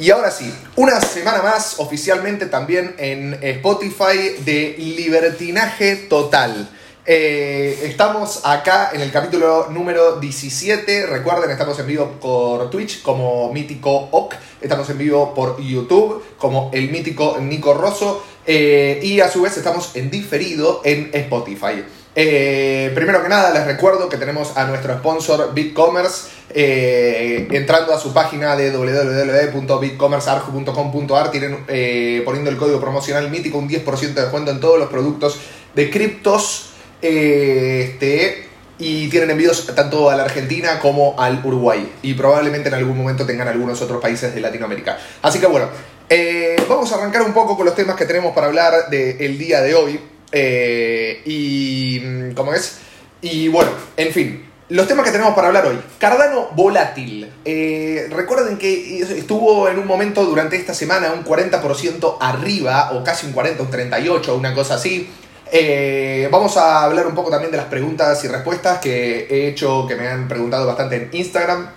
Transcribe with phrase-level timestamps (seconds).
[0.00, 6.70] Y ahora sí, una semana más oficialmente también en Spotify de Libertinaje Total.
[7.04, 11.04] Eh, estamos acá en el capítulo número 17.
[11.04, 14.36] Recuerden, estamos en vivo por Twitch como Mítico Oc.
[14.62, 18.24] Estamos en vivo por YouTube como el mítico Nico Rosso.
[18.46, 21.84] Eh, y a su vez estamos en diferido en Spotify.
[22.14, 26.40] Eh, primero que nada, les recuerdo que tenemos a nuestro sponsor BitCommerce.
[26.52, 33.68] Eh, entrando a su página de www.bitcommercearju.com.ar tienen eh, poniendo el código promocional mítico un
[33.68, 35.38] 10% de descuento en todos los productos
[35.76, 38.48] de criptos este,
[38.80, 43.24] y tienen envíos tanto a la Argentina como al Uruguay y probablemente en algún momento
[43.24, 44.98] tengan algunos otros países de Latinoamérica.
[45.22, 45.68] Así que bueno,
[46.68, 49.76] vamos a arrancar un poco con los temas que tenemos para hablar del día de
[49.76, 50.00] hoy.
[50.32, 52.00] Eh, y.
[52.00, 52.78] Mm, ¿Cómo es?
[53.22, 54.46] Y bueno, en fin.
[54.70, 55.80] Los temas que tenemos para hablar hoy.
[55.98, 57.28] Cardano volátil.
[57.44, 63.26] Eh, recuerden que estuvo en un momento durante esta semana un 40% arriba, o casi
[63.26, 65.10] un 40, un 38, una cosa así.
[65.52, 69.86] Eh, vamos a hablar un poco también de las preguntas y respuestas que he hecho,
[69.88, 71.68] que me han preguntado bastante en Instagram.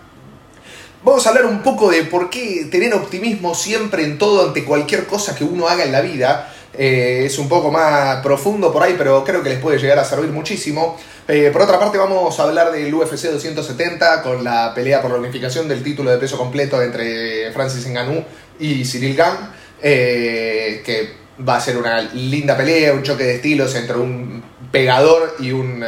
[1.03, 5.05] Vamos a hablar un poco de por qué tener optimismo siempre en todo ante cualquier
[5.07, 6.53] cosa que uno haga en la vida.
[6.75, 10.05] Eh, es un poco más profundo por ahí, pero creo que les puede llegar a
[10.05, 10.97] servir muchísimo.
[11.27, 15.17] Eh, por otra parte, vamos a hablar del UFC 270 con la pelea por la
[15.17, 18.23] unificación del título de peso completo entre Francis Ngannou
[18.59, 19.39] y Cyril Gane,
[19.81, 25.35] eh, que va a ser una linda pelea, un choque de estilos entre un pegador
[25.39, 25.83] y un,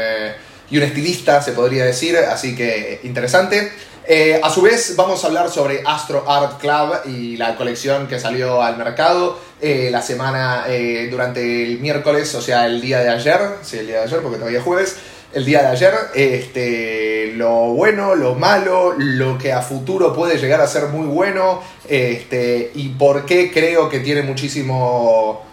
[0.70, 3.72] y un estilista, se podría decir, así que interesante.
[4.08, 8.20] Eh, a su vez, vamos a hablar sobre Astro Art Club y la colección que
[8.20, 13.10] salió al mercado eh, la semana eh, durante el miércoles, o sea, el día de
[13.10, 14.98] ayer, sí, el día de ayer porque todavía es jueves,
[15.34, 20.62] el día de ayer, este, lo bueno, lo malo, lo que a futuro puede llegar
[20.62, 25.44] a ser muy bueno, este, y por qué creo que tiene muchísimo,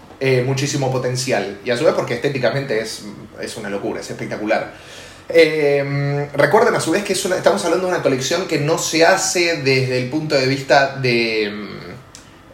[0.44, 1.58] muchísimo potencial.
[1.64, 3.02] Y a su vez porque estéticamente es,
[3.40, 4.72] es una locura, es espectacular.
[5.28, 9.62] Eh, recuerden a su vez que estamos hablando de una colección que no se hace
[9.62, 11.50] desde el punto de vista de,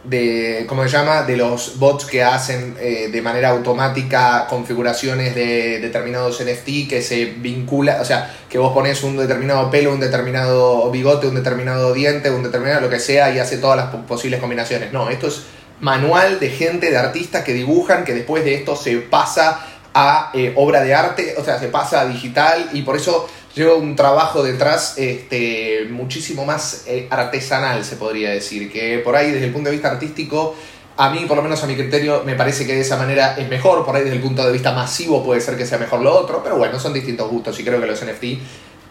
[0.03, 1.23] de ¿cómo se llama?
[1.23, 7.25] De los bots que hacen eh, de manera automática configuraciones de determinados NFT que se
[7.25, 12.31] vincula, o sea, que vos pones un determinado pelo, un determinado bigote, un determinado diente,
[12.31, 14.93] un determinado lo que sea y hace todas las posibles combinaciones.
[14.93, 15.43] No, esto es
[15.81, 20.53] manual de gente, de artistas que dibujan, que después de esto se pasa a eh,
[20.55, 24.43] obra de arte, o sea, se pasa a digital y por eso lleva un trabajo
[24.43, 29.69] detrás este, muchísimo más eh, artesanal, se podría decir, que por ahí desde el punto
[29.69, 30.55] de vista artístico,
[30.97, 33.47] a mí, por lo menos a mi criterio, me parece que de esa manera es
[33.47, 36.13] mejor, por ahí desde el punto de vista masivo puede ser que sea mejor lo
[36.13, 38.23] otro, pero bueno, son distintos gustos y creo que los NFT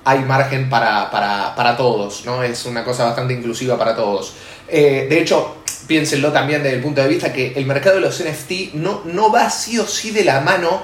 [0.04, 2.42] hay margen para, para, todos, ¿no?
[2.42, 4.34] Es una cosa bastante inclusiva para todos.
[4.68, 8.22] Eh, de hecho, piénsenlo también desde el punto de vista que el mercado de los
[8.22, 10.82] NFT no, no va sí o sí de la mano,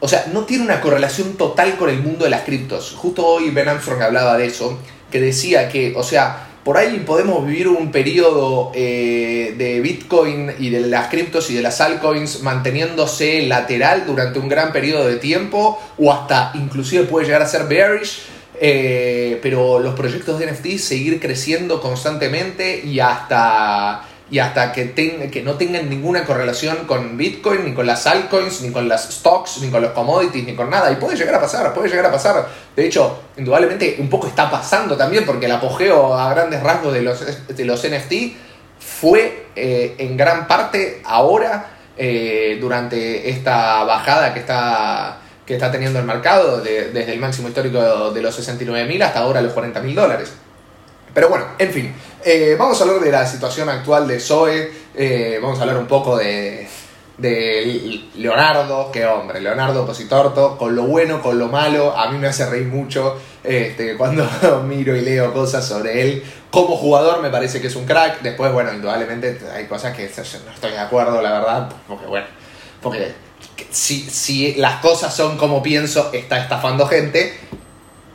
[0.00, 2.92] o sea, no tiene una correlación total con el mundo de las criptos.
[2.96, 4.78] Justo hoy Ben Armstrong hablaba de eso,
[5.10, 10.70] que decía que, o sea, por ahí podemos vivir un periodo eh, de Bitcoin y
[10.70, 15.80] de las criptos y de las altcoins manteniéndose lateral durante un gran periodo de tiempo,
[15.98, 18.22] o hasta inclusive puede llegar a ser bearish,
[18.64, 25.42] eh, pero los proyectos de NFT seguir creciendo constantemente y hasta y hasta que, que
[25.42, 29.68] no tengan ninguna correlación con Bitcoin, ni con las altcoins, ni con las stocks, ni
[29.68, 30.92] con los commodities, ni con nada.
[30.92, 32.48] Y puede llegar a pasar, puede llegar a pasar.
[32.74, 37.02] De hecho, indudablemente un poco está pasando también porque el apogeo a grandes rasgos de
[37.02, 38.12] los, de los NFT
[38.78, 45.98] fue eh, en gran parte ahora, eh, durante esta bajada que está, que está teniendo
[45.98, 50.32] el mercado, desde el máximo histórico de los 69.000 hasta ahora los 40.000 dólares.
[51.14, 51.94] Pero bueno, en fin,
[52.24, 55.86] eh, vamos a hablar de la situación actual de Zoe, eh, vamos a hablar un
[55.86, 56.66] poco de,
[57.18, 62.28] de Leonardo, qué hombre, Leonardo Positorto, con lo bueno, con lo malo, a mí me
[62.28, 64.26] hace reír mucho este, cuando
[64.66, 66.24] miro y leo cosas sobre él.
[66.50, 70.52] Como jugador me parece que es un crack, después, bueno, indudablemente hay cosas que no
[70.52, 72.26] estoy de acuerdo, la verdad, porque bueno,
[72.80, 73.12] porque
[73.70, 77.34] si, si las cosas son como pienso, está estafando gente,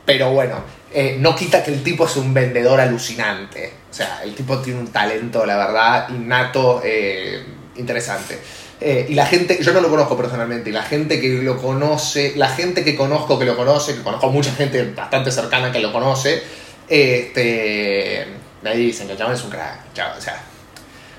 [0.04, 3.72] pero bueno, eh, no quita que el tipo es un vendedor alucinante.
[3.90, 7.42] O sea, el tipo tiene un talento, la verdad, innato, eh,
[7.76, 8.38] interesante.
[8.80, 12.34] Eh, y la gente, yo no lo conozco personalmente, y la gente que lo conoce,
[12.36, 15.92] la gente que conozco que lo conoce, que conozco mucha gente bastante cercana que lo
[15.92, 16.42] conoce,
[16.88, 18.26] este,
[18.62, 19.80] me dicen que el chabón es un crack.
[20.16, 20.42] o sea,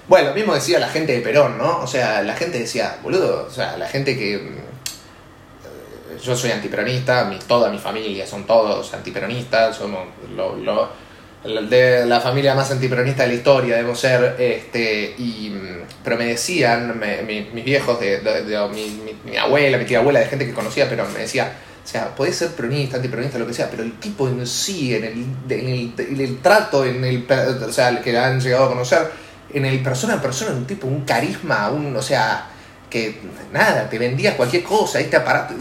[0.09, 1.79] bueno, lo mismo decía la gente de Perón, ¿no?
[1.81, 4.41] O sea, la gente decía, boludo, o sea, la gente que
[6.23, 10.89] yo soy antiperonista, mi, toda mi familia son todos antiperonistas, somos lo,
[11.43, 15.53] de la familia más antiperonista de la historia, debo ser, este, y,
[16.03, 16.99] pero me decían,
[17.53, 18.19] mis viejos, de,
[19.25, 21.53] mi, abuela, mi tía abuela, de gente que conocía, pero me decía,
[21.83, 25.03] o sea, puede ser peronista, antiperonista, lo que sea, pero el tipo en sí, en
[25.05, 27.25] el, en el, trato, en el,
[27.65, 30.87] o sea, el que han llegado a conocer, en el persona a persona, un tipo,
[30.87, 32.47] un carisma, un, o sea,
[32.89, 33.19] que
[33.51, 35.53] nada, te vendía cualquier cosa, este aparato,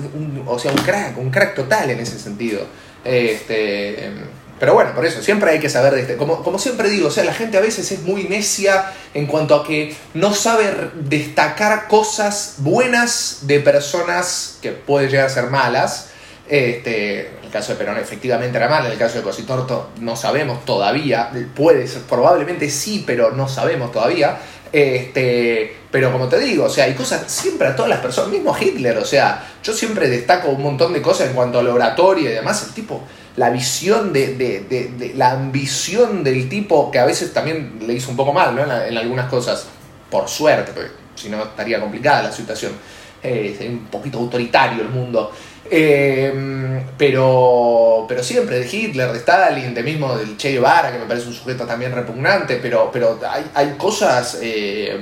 [0.46, 2.67] o sea, un crack, un crack total en ese sentido.
[3.05, 4.11] Este,
[4.58, 6.17] pero bueno, por eso, siempre hay que saber de este.
[6.17, 9.55] Como, como siempre digo, o sea, la gente a veces es muy necia en cuanto
[9.55, 16.08] a que no sabe destacar cosas buenas de personas que pueden llegar a ser malas.
[16.49, 20.65] Este, el caso de Perón efectivamente era mal, en el caso de Cositorto no sabemos
[20.65, 24.39] todavía, puede ser, probablemente sí, pero no sabemos todavía.
[24.71, 28.55] Este, pero como te digo, o sea, hay cosas siempre a todas las personas, mismo
[28.59, 32.31] Hitler, o sea, yo siempre destaco un montón de cosas en cuanto a la oratoria
[32.31, 33.03] y demás, el tipo
[33.39, 38.11] la visión de, de, de, la ambición del tipo, que a veces también le hizo
[38.11, 38.62] un poco mal ¿no?
[38.65, 39.67] en, algunas cosas,
[40.11, 42.73] por suerte, porque si no estaría complicada la situación.
[43.21, 45.33] Eh, un poquito autoritario el mundo.
[45.70, 51.06] Eh, pero, pero siempre de Hitler, de Stalin, de mismo del Che Guevara, que me
[51.06, 54.99] parece un sujeto también repugnante, pero, pero hay, hay cosas eh,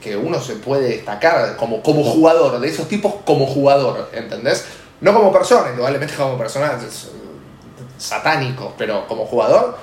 [0.00, 4.66] que uno se puede destacar como, como jugador, de esos tipos como jugador, ¿entendés?
[5.00, 6.78] No como persona, indudablemente como persona
[7.98, 9.78] satánicos, pero como jugador,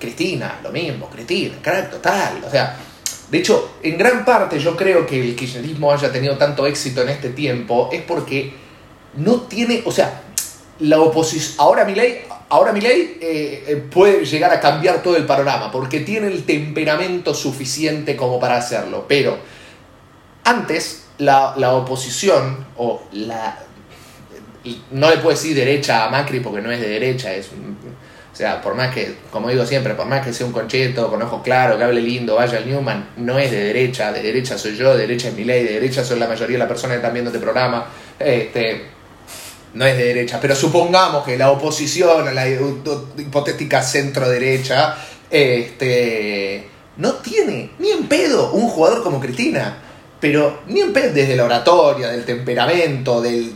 [0.00, 2.76] Cristina, lo mismo, Cristina, crack total, o sea,
[3.30, 7.08] de hecho, en gran parte yo creo que el kirchnerismo haya tenido tanto éxito en
[7.08, 8.63] este tiempo es porque
[9.16, 10.22] no tiene, o sea,
[10.80, 15.16] la oposición, ahora mi ley, ahora mi ley eh, eh, puede llegar a cambiar todo
[15.16, 19.38] el panorama porque tiene el temperamento suficiente como para hacerlo, pero
[20.44, 23.58] antes la, la oposición o la,
[24.90, 27.50] no le puedo decir derecha a Macri porque no es de derecha, es
[28.34, 31.22] o sea, por más que, como digo siempre, por más que sea un concheto, con
[31.22, 34.74] ojos claros, que hable lindo, vaya al Newman, no es de derecha, de derecha soy
[34.74, 36.96] yo, de derecha es mi ley, de derecha son la mayoría de las personas que
[36.96, 37.86] están viendo este programa,
[38.18, 38.86] este,
[39.74, 44.96] no es de derecha, pero supongamos que la oposición a la hipotética centro derecha,
[45.30, 49.78] este, no tiene ni en pedo un jugador como Cristina
[50.24, 53.52] pero ni en pedo desde la oratoria, del temperamento, del,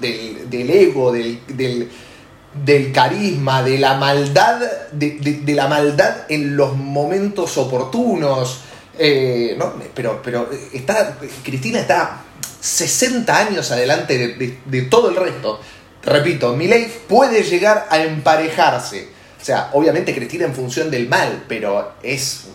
[0.52, 4.60] ego, del, del, carisma, de la maldad,
[4.92, 8.60] de, la maldad en los momentos oportunos.
[8.98, 9.72] Eh, ¿no?
[9.94, 12.24] Pero, pero está, Cristina está
[12.60, 14.36] 60 años adelante
[14.66, 15.60] de, todo el resto.
[16.04, 19.08] Repito, ley puede llegar a emparejarse.
[19.40, 22.46] O sea, obviamente Cristina en función del mal, pero es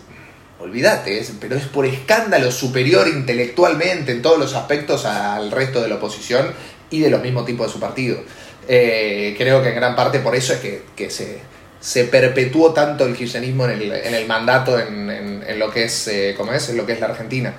[0.64, 5.96] olvídate, pero es por escándalo superior intelectualmente en todos los aspectos al resto de la
[5.96, 6.52] oposición
[6.90, 8.18] y de los mismos tipos de su partido.
[8.66, 10.60] Eh, creo que en gran parte por eso es
[10.96, 11.38] que, se,
[11.80, 16.76] se, perpetuó tanto el kirchnerismo en el, mandato en, lo que es, eh, es, en
[16.76, 17.54] lo que es la Argentina.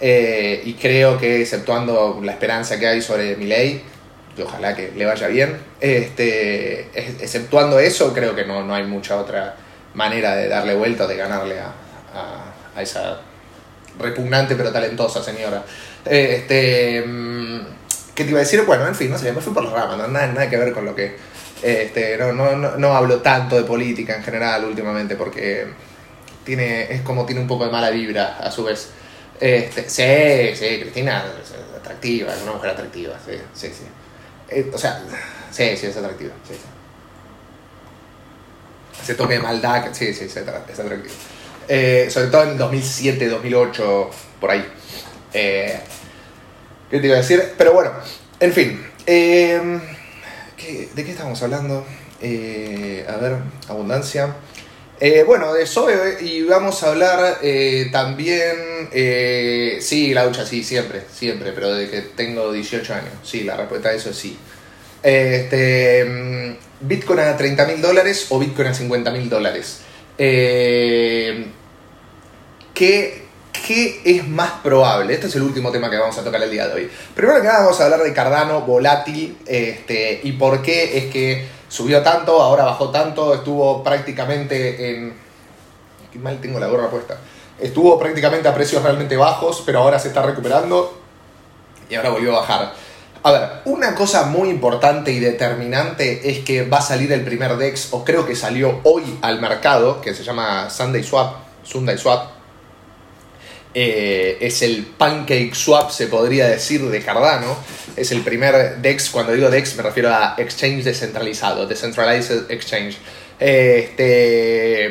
[0.00, 3.46] Eh, y creo que, exceptuando la esperanza que hay sobre mi
[4.36, 6.88] y ojalá que le vaya bien, este,
[7.22, 9.54] exceptuando eso, creo que no, no hay mucha otra
[9.94, 11.72] manera de darle vuelta o de ganarle a,
[12.74, 13.20] a, esa
[13.98, 15.62] repugnante pero talentosa señora.
[16.04, 17.60] Este, mm,
[18.14, 18.62] ¿Qué te iba a decir?
[18.62, 20.72] Bueno, en fin, no sé, me fui por la rama, no, nada, nada que ver
[20.72, 21.16] con lo que...
[21.62, 25.66] Este, no, no, no, hablo tanto de política en general últimamente porque
[26.44, 28.90] tiene, es como tiene un poco de mala vibra a su vez.
[29.40, 31.24] Este, sí, sí, Cristina
[31.76, 33.84] atractiva, es una mujer atractiva, sí, sí, sí.
[34.48, 35.02] Eh, o sea,
[35.50, 36.60] sí, sí, es atractiva, sí, sí.
[39.02, 40.88] Ese toque de maldad, sí, sí, es atractiva.
[41.68, 44.10] Eh, sobre todo en 2007, 2008,
[44.40, 44.66] por ahí.
[45.32, 45.80] Eh,
[46.90, 47.54] ¿Qué te iba a decir?
[47.56, 47.90] Pero bueno,
[48.40, 48.86] en fin.
[49.06, 49.80] Eh,
[50.94, 51.84] ¿De qué estamos hablando?
[52.22, 53.36] a ver,
[53.68, 54.34] abundancia.
[55.26, 55.88] Bueno, de eso
[56.20, 57.38] y vamos a hablar
[57.92, 58.88] también,
[59.80, 63.90] sí, la ducha, sí, siempre, siempre, pero de que tengo 18 años, sí, la respuesta
[63.90, 64.38] a eso es sí.
[65.04, 69.80] Este, mm, Bitcoin a 30 mil dólares o Bitcoin a 50 mil dólares.
[70.16, 71.46] Eh,
[72.72, 73.22] ¿qué,
[74.04, 75.14] es más probable?
[75.14, 76.90] Este es el último tema que vamos a tocar el día de hoy.
[77.14, 81.46] Primero que nada vamos a hablar de Cardano volátil este, y por qué es que
[81.74, 85.12] subió tanto, ahora bajó tanto, estuvo prácticamente en...
[86.12, 87.18] Qué mal tengo la gorra puesta.
[87.58, 90.96] Estuvo prácticamente a precios realmente bajos, pero ahora se está recuperando
[91.90, 92.72] y ahora volvió a bajar.
[93.24, 97.56] A ver, una cosa muy importante y determinante es que va a salir el primer
[97.56, 102.33] DEX, o creo que salió hoy al mercado, que se llama Sunday Swap, Sunday Swap.
[103.74, 107.56] Eh, es el Pancake Swap, se podría decir, de Cardano.
[107.96, 112.96] Es el primer DEX, cuando digo DEX me refiero a Exchange descentralizado, Decentralized Exchange.
[113.38, 114.90] Este,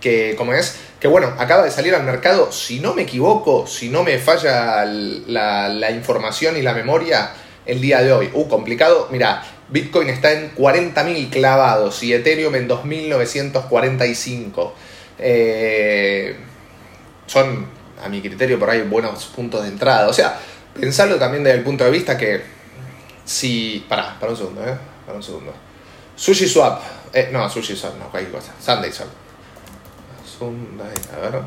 [0.00, 3.88] que, como es, que bueno, acaba de salir al mercado, si no me equivoco, si
[3.88, 7.30] no me falla la, la información y la memoria,
[7.66, 8.30] el día de hoy.
[8.32, 9.08] Uh, complicado.
[9.12, 14.72] Mira, Bitcoin está en 40.000 clavados y Ethereum en 2.945.
[15.20, 16.36] Eh,
[17.26, 20.08] son, a mi criterio, por ahí buenos puntos de entrada.
[20.08, 20.38] O sea,
[20.78, 22.42] pensarlo también desde el punto de vista que
[23.24, 23.84] si...
[23.88, 24.76] Pará, para un segundo, ¿eh?
[25.04, 25.52] Para un segundo.
[26.16, 26.80] Sushi Swap.
[27.12, 28.52] Eh, no, Sushi Swap, no, cualquier cosa.
[28.60, 29.08] Sunday Swap.
[30.38, 31.42] Sunday, a ver.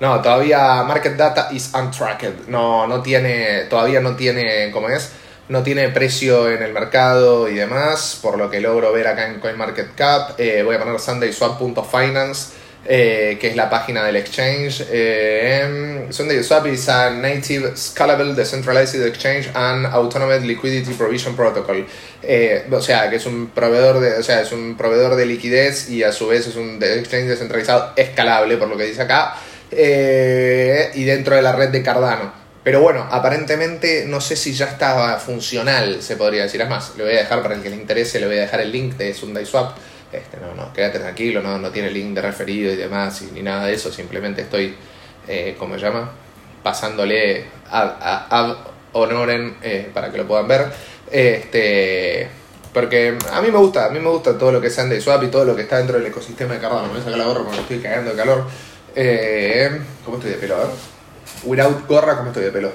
[0.00, 2.48] No, todavía Market Data is untracked.
[2.48, 5.12] No, no tiene, todavía no tiene, ¿cómo es?
[5.48, 9.40] No tiene precio en el mercado y demás, por lo que logro ver acá en
[9.40, 10.40] CoinMarketCap.
[10.40, 12.54] Eh, voy a poner sundayswap.finance,
[12.86, 14.84] eh, que es la página del exchange.
[14.90, 21.86] Eh, SundaySwap is a native, scalable, decentralized exchange and autonomous liquidity provision protocol.
[22.22, 25.88] Eh, o sea, que es un proveedor de, o sea, es un proveedor de liquidez
[25.88, 29.34] y a su vez es un exchange descentralizado escalable, por lo que dice acá.
[29.70, 32.44] Eh, y dentro de la red de Cardano.
[32.62, 36.62] Pero bueno, aparentemente no sé si ya estaba funcional, se podría decir.
[36.62, 38.60] Es más, le voy a dejar para el que le interese, le voy a dejar
[38.60, 39.76] el link de SundaySwap.
[40.12, 43.66] Este, no, no, quédate tranquilo, no, no tiene link de referido y demás, ni nada
[43.66, 43.92] de eso.
[43.92, 44.74] Simplemente estoy,
[45.26, 46.12] eh, ¿cómo se llama?
[46.62, 48.56] Pasándole a
[48.92, 50.66] honoren eh, para que lo puedan ver.
[51.10, 52.28] Este,
[52.72, 55.28] porque a mí me gusta, a mí me gusta todo lo que es SundaySwap y
[55.28, 56.86] todo lo que está dentro del ecosistema de Cardano.
[56.86, 58.44] Me voy a sacar la gorra porque estoy cagando de calor.
[58.96, 60.56] Eh, ¿Cómo estoy de pelo?
[60.56, 60.68] A ver.
[61.44, 62.72] Without gorra, ¿cómo estoy de pelo?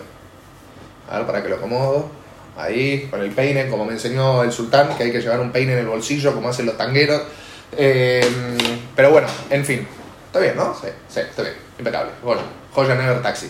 [1.10, 2.19] A ver, para que lo acomodo.
[2.60, 5.74] Ahí, con el peine, como me enseñó el sultán, que hay que llevar un peine
[5.74, 7.22] en el bolsillo, como hacen los tangueros.
[7.78, 8.22] Eh,
[8.96, 9.88] pero bueno, en fin.
[10.28, 10.76] Está bien, ¿no?
[10.76, 11.56] Sí, sí, está bien.
[11.78, 12.12] Impecable.
[12.24, 12.42] Bueno,
[12.74, 13.50] joya never taxi.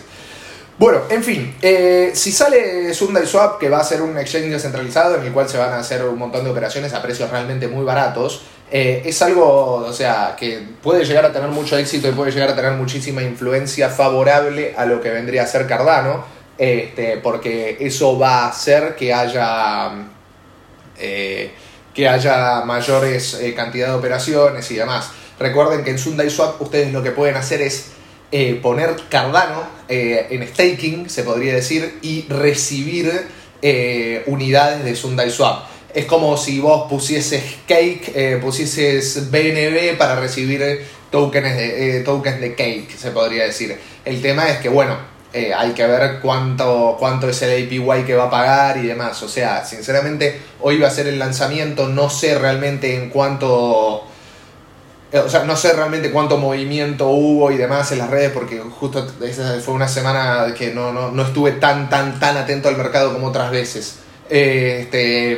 [0.78, 5.16] Bueno, en fin, eh, si sale Sundar Swap, que va a ser un exchange descentralizado
[5.16, 7.84] en el cual se van a hacer un montón de operaciones a precios realmente muy
[7.84, 8.40] baratos,
[8.70, 12.48] eh, es algo, o sea, que puede llegar a tener mucho éxito y puede llegar
[12.48, 16.24] a tener muchísima influencia favorable a lo que vendría a ser Cardano,
[16.60, 19.90] este, porque eso va a hacer que haya,
[20.98, 21.50] eh,
[21.92, 25.10] que haya mayores eh, cantidad de operaciones y demás.
[25.38, 27.92] Recuerden que en SundaySwap ustedes lo que pueden hacer es
[28.62, 33.26] poner Cardano en staking, se podría decir, y recibir
[34.26, 35.64] unidades de SundaySwap
[35.94, 42.40] es como si vos pusieses Cake, eh, pusieses BNB para recibir tokens de, eh, tokens
[42.40, 43.76] de Cake, se podría decir.
[44.04, 44.96] El tema es que, bueno,
[45.32, 49.22] eh, hay que ver cuánto, cuánto es el APY que va a pagar y demás.
[49.22, 54.06] O sea, sinceramente, hoy va a ser el lanzamiento, no sé realmente en cuánto...
[55.12, 59.04] O sea, no sé realmente cuánto movimiento hubo y demás en las redes, porque justo
[59.22, 63.12] esa fue una semana que no, no, no estuve tan, tan, tan atento al mercado
[63.12, 63.98] como otras veces.
[64.28, 65.36] Este,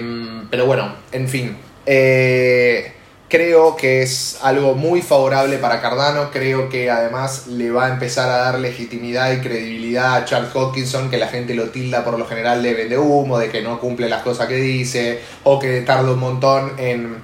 [0.50, 1.56] pero bueno, en fin.
[1.86, 2.92] Eh,
[3.32, 6.30] creo que es algo muy favorable para Cardano.
[6.30, 11.08] Creo que además le va a empezar a dar legitimidad y credibilidad a Charles Hawkinson,
[11.08, 14.10] que la gente lo tilda por lo general de vende humo, de que no cumple
[14.10, 17.16] las cosas que dice, o que tarda un montón en,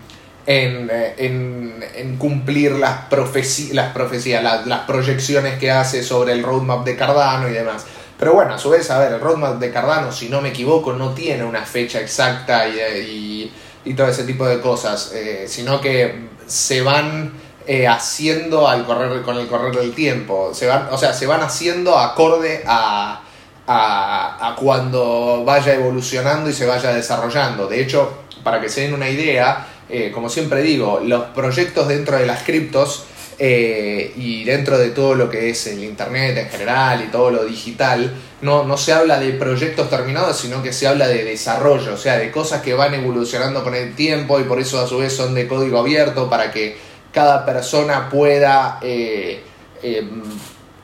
[0.46, 7.50] en, eh, cumplir las, profecías, las, las proyecciones que hace sobre el roadmap de Cardano
[7.50, 7.84] y demás.
[8.18, 10.94] Pero bueno, a su vez, a ver, el roadmap de Cardano, si no me equivoco,
[10.94, 13.52] no tiene una fecha exacta y,
[13.94, 17.32] todo ese tipo de cosas, eh, sino que se van
[17.66, 20.52] eh, haciendo al correr, con el correr del tiempo.
[20.54, 23.22] Se van, o sea, se van haciendo acorde a,
[23.66, 27.66] a, cuando vaya evolucionando y se vaya desarrollando.
[27.66, 32.16] De hecho, para que se den una idea, eh, como siempre digo, los proyectos dentro
[32.16, 33.04] de las criptos
[33.40, 37.44] eh, y dentro de todo lo que es el Internet en general y todo lo
[37.44, 41.96] digital, no, no se habla de proyectos terminados, sino que se habla de desarrollo, o
[41.96, 45.12] sea, de cosas que van evolucionando con el tiempo y por eso a su vez
[45.12, 46.76] son de código abierto para que
[47.12, 49.40] cada persona pueda eh,
[49.82, 50.22] em,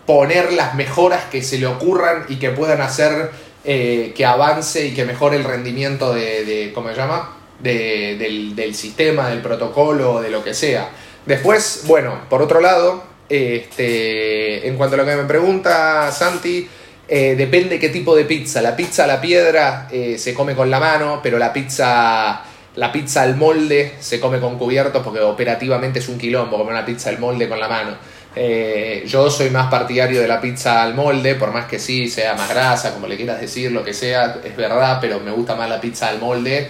[0.07, 3.31] poner las mejoras que se le ocurran y que puedan hacer
[3.65, 7.37] eh, que avance y que mejore el rendimiento de, ¿cómo se llama?
[7.61, 10.91] del, del sistema, del protocolo, de lo que sea.
[11.27, 16.69] Después, bueno, por otro lado, este, en cuanto a lo que me pregunta Santi,
[17.09, 18.61] eh, depende qué tipo de pizza.
[18.63, 22.43] La pizza a la piedra eh, se come con la mano, pero la pizza,
[22.77, 26.85] la pizza al molde se come con cubiertos porque operativamente es un quilombo comer una
[26.85, 27.97] pizza al molde con la mano.
[28.37, 32.35] Eh, yo soy más partidario de la pizza al molde, por más que sí sea
[32.35, 35.69] más grasa, como le quieras decir, lo que sea, es verdad, pero me gusta más
[35.69, 36.69] la pizza al molde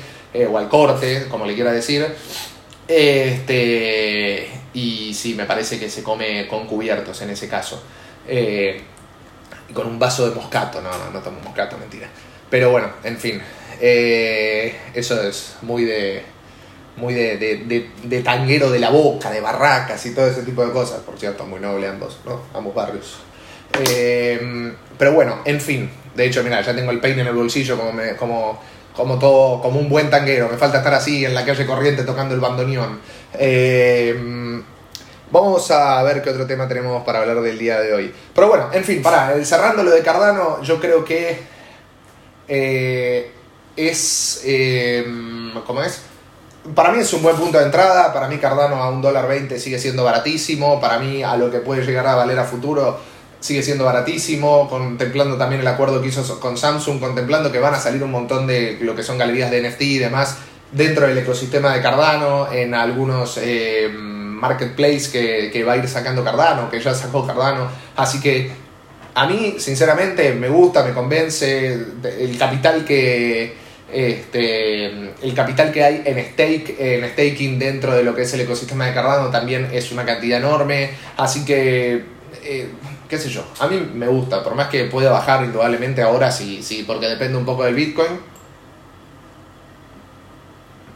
[0.50, 2.06] o al corte, como le quieras decir.
[2.86, 7.82] Este, y sí, me parece que se come con cubiertos en ese caso.
[8.26, 8.80] Eh,
[9.72, 12.08] con un vaso de moscato, no, no, no tomo moscato, mentira.
[12.50, 13.40] Pero bueno, en fin,
[13.80, 16.22] eh, eso es muy de,
[16.96, 20.72] muy de, de, de, tanguero de la boca, de barracas y todo ese tipo de
[20.72, 21.00] cosas.
[21.00, 22.42] Por cierto, muy noble ambos, ¿no?
[22.54, 23.18] Ambos barrios.
[23.80, 25.90] Eh, pero bueno, en fin.
[26.14, 28.60] De hecho, mira, ya tengo el peine en el bolsillo como, como,
[28.94, 30.48] como todo, como un buen tanguero.
[30.48, 33.00] Me falta estar así en la calle corriente tocando el bandoneón.
[33.34, 34.62] Eh,
[35.30, 38.14] vamos a ver qué otro tema tenemos para hablar del día de hoy.
[38.34, 41.38] Pero bueno, en fin, para cerrando lo de Cardano, yo creo que
[42.48, 43.32] eh,
[43.76, 44.42] es.
[44.44, 45.04] Eh,
[45.66, 46.02] ¿Cómo es?
[46.74, 48.12] Para mí es un buen punto de entrada.
[48.12, 50.80] Para mí, Cardano a un dólar 20 sigue siendo baratísimo.
[50.80, 52.98] Para mí, a lo que puede llegar a valer a futuro
[53.44, 57.78] sigue siendo baratísimo, contemplando también el acuerdo que hizo con Samsung, contemplando que van a
[57.78, 60.38] salir un montón de lo que son galerías de NFT y demás
[60.72, 66.70] dentro del ecosistema de Cardano, en algunos eh, marketplaces que, va a ir sacando Cardano,
[66.70, 67.68] que ya sacó Cardano.
[67.96, 68.50] Así que
[69.14, 71.74] a mí, sinceramente, me gusta, me convence
[72.18, 73.62] el capital que...
[73.92, 78.40] Este, el capital que hay en stake, en staking dentro de lo que es el
[78.40, 80.90] ecosistema de Cardano también es una cantidad enorme.
[81.16, 82.02] Así que
[82.42, 82.68] eh,
[83.14, 86.64] qué sé yo, a mí me gusta, por más que pueda bajar indudablemente ahora, sí,
[86.64, 88.20] sí, porque depende un poco del Bitcoin.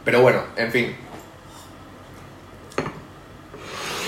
[0.03, 0.97] Pero bueno, en fin.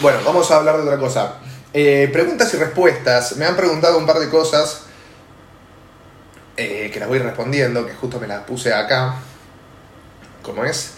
[0.02, 1.36] Bueno, vamos a hablar de otra cosa.
[1.74, 3.38] Eh, preguntas y respuestas.
[3.38, 4.84] Me han preguntado un par de cosas
[6.58, 9.16] eh, que las voy respondiendo, que justo me las puse acá.
[10.42, 10.96] ¿Cómo es?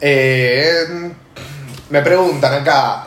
[0.00, 1.12] Eh,
[1.90, 3.06] me preguntan acá.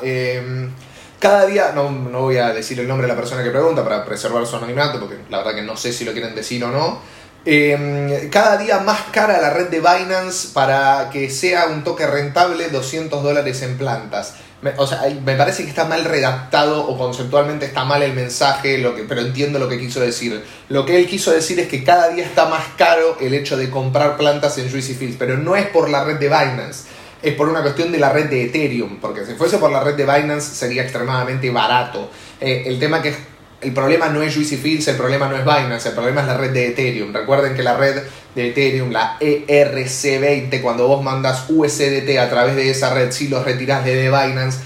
[1.25, 4.05] Cada día, no, no voy a decir el nombre de la persona que pregunta para
[4.05, 6.99] preservar su anonimato, porque la verdad que no sé si lo quieren decir o no.
[7.43, 12.69] Em, cada día más cara la red de Binance para que sea un toque rentable,
[12.69, 14.35] 200 dólares en plantas.
[14.77, 18.95] O sea, me parece que está mal redactado o conceptualmente está mal el mensaje, lo
[18.95, 20.45] que, pero entiendo lo que quiso decir.
[20.69, 23.71] Lo que él quiso decir es que cada día está más caro el hecho de
[23.71, 26.83] comprar plantas en Juicy Fields, pero no es por la red de Binance
[27.25, 29.95] es por una cuestión de la red de Ethereum, porque si fuese por la red
[29.95, 32.11] de Binance sería extremadamente barato.
[32.39, 33.15] Eh, el tema que
[33.61, 36.37] el problema no es Juicy Fields, el problema no es Binance, el problema es la
[36.37, 37.11] red de Ethereum.
[37.11, 38.03] Recuerden que la red
[38.35, 43.43] de Ethereum, la ERC20, cuando vos mandas USDT a través de esa red, si los
[43.43, 44.59] retiras de Binance,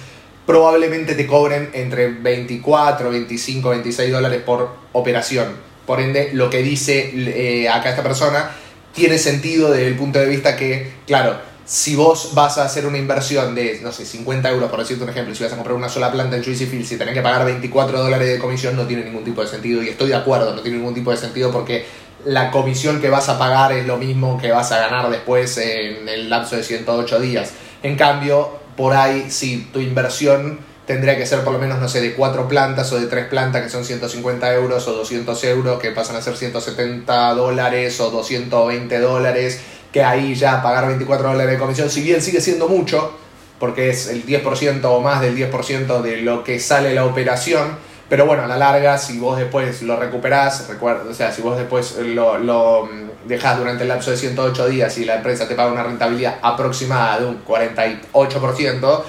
[0.46, 5.48] probablemente te cobren entre 24, 25, 26 dólares por operación.
[5.86, 8.52] Por ende, lo que dice eh, acá esta persona
[8.94, 12.98] tiene sentido desde el punto de vista que, claro, si vos vas a hacer una
[12.98, 15.88] inversión de, no sé, 50 euros, por decirte un ejemplo, si vas a comprar una
[15.88, 19.06] sola planta en Juicy Fields y tenés que pagar 24 dólares de comisión, no tiene
[19.06, 19.84] ningún tipo de sentido.
[19.84, 21.86] Y estoy de acuerdo, no tiene ningún tipo de sentido porque
[22.26, 26.10] la comisión que vas a pagar es lo mismo que vas a ganar después en
[26.10, 27.52] el lapso de 108 días.
[27.84, 32.02] En cambio, por ahí, si tu inversión tendría que ser por lo menos, no sé,
[32.02, 35.92] de cuatro plantas o de tres plantas que son 150 euros o 200 euros que
[35.92, 41.60] pasan a ser 170 dólares o 220 dólares que ahí ya pagar 24 dólares de
[41.60, 43.18] comisión, si bien sigue siendo mucho,
[43.60, 48.26] porque es el 10% o más del 10% de lo que sale la operación, pero
[48.26, 52.40] bueno, a la larga, si vos después lo recuperás, o sea, si vos después lo,
[52.40, 55.84] lo mm, dejás durante el lapso de 108 días y la empresa te paga una
[55.84, 59.04] rentabilidad aproximada de un 48%,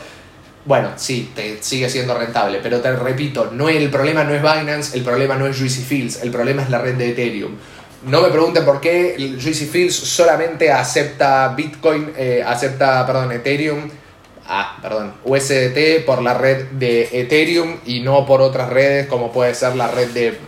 [0.66, 4.96] bueno, sí, te sigue siendo rentable, pero te repito, no el problema no es Binance,
[4.96, 7.52] el problema no es Juicy Fields, el problema es la red de Ethereum.
[8.02, 13.90] No me pregunten por qué Juicy Fields solamente acepta Bitcoin, eh, acepta, perdón, Ethereum,
[14.46, 19.54] ah, perdón, USDT por la red de Ethereum y no por otras redes como puede
[19.54, 20.38] ser la red de...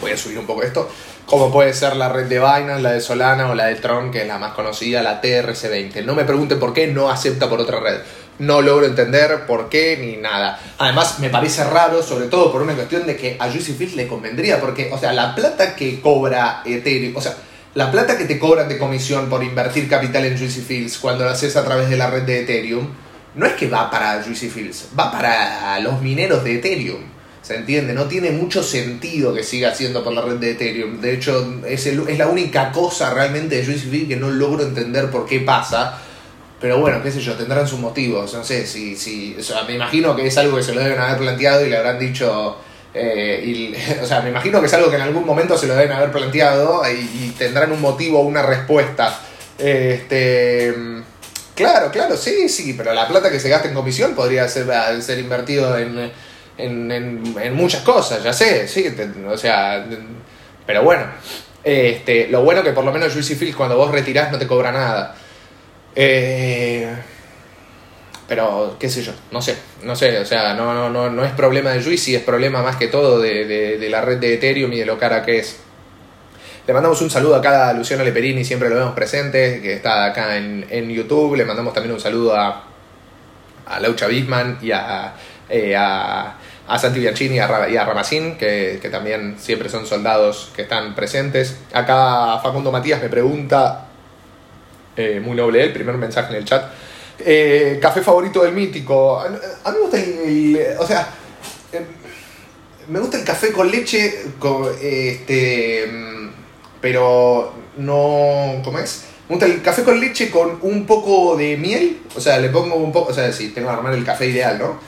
[0.00, 0.88] Voy a subir un poco esto.
[1.26, 4.22] Como puede ser la red de Binance, la de Solana o la de Tron, que
[4.22, 6.04] es la más conocida, la TRC20.
[6.04, 8.00] No me pregunten por qué no acepta por otra red
[8.38, 10.60] no logro entender por qué ni nada.
[10.78, 14.06] Además, me parece raro, sobre todo por una cuestión de que a Juicy Fields le
[14.06, 17.36] convendría, porque, o sea, la plata que cobra Ethereum, o sea,
[17.74, 21.30] la plata que te cobran de comisión por invertir capital en Juicy Fields cuando lo
[21.30, 22.88] haces a través de la red de Ethereum,
[23.34, 27.00] no es que va para Juicy Fields, va para los mineros de Ethereum.
[27.42, 27.94] ¿Se entiende?
[27.94, 31.00] No tiene mucho sentido que siga siendo por la red de Ethereum.
[31.00, 35.10] De hecho, es, es la única cosa realmente de Juicy Fields que no logro entender
[35.10, 36.02] por qué pasa
[36.60, 38.32] pero bueno, qué sé yo, tendrán sus motivos.
[38.32, 40.98] No sé, si, si, o sea, me imagino que es algo que se lo deben
[40.98, 42.56] haber planteado y le habrán dicho.
[42.94, 45.74] Eh, y, o sea, me imagino que es algo que en algún momento se lo
[45.74, 49.20] deben haber planteado y, tendrán un motivo o una respuesta.
[49.58, 50.74] Este.
[51.54, 54.66] Claro, claro, sí, sí, pero la plata que se gasta en comisión podría ser,
[55.00, 56.12] ser invertido en,
[56.58, 58.94] en, en, muchas cosas, ya sé, sí,
[59.26, 59.86] o sea,
[60.66, 61.04] pero bueno,
[61.64, 64.70] este, lo bueno que por lo menos Juicy Fields cuando vos retirás no te cobra
[64.70, 65.16] nada.
[65.96, 66.94] Eh,
[68.28, 71.32] pero, qué sé yo, no sé, no sé, o sea, no, no, no, no es
[71.32, 74.78] problema de Juicy, es problema más que todo de, de, la red de Ethereum y
[74.78, 75.60] de lo cara que es.
[76.66, 80.36] Le mandamos un saludo acá a Luciano Leperini, siempre lo vemos presente, que está acá
[80.36, 81.36] en, en YouTube.
[81.36, 82.64] Le mandamos también un saludo a,
[83.66, 85.14] a Laucha Bisman y a,
[85.48, 90.50] eh, a, a Santi Bianchini y a, y Ramacín, que, que también siempre son soldados
[90.56, 91.56] que están presentes.
[91.72, 93.86] Acá Facundo Matías me pregunta,
[94.96, 96.72] eh, muy noble el primer mensaje en el chat,
[97.18, 99.20] eh, café favorito del mítico.
[99.20, 99.36] A, mí
[99.72, 101.08] me gusta el, o sea,
[101.72, 101.84] eh,
[102.88, 106.28] me gusta el café con leche, con, este, mm,
[106.80, 109.04] pero no, ¿cómo es?
[109.28, 112.76] Me gusta el café con leche con un poco de miel, o sea, le pongo
[112.76, 114.78] un poco, o sea, sí, tengo que armar el café ideal, ¿no?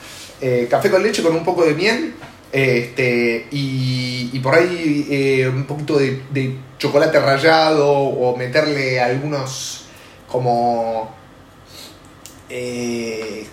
[0.41, 2.15] Eh, café con leche con un poco de miel,
[2.53, 9.88] este, y, y por ahí un poquito de, de chocolate rallado o meterle algunos
[10.31, 11.11] como
[12.49, 13.47] eh,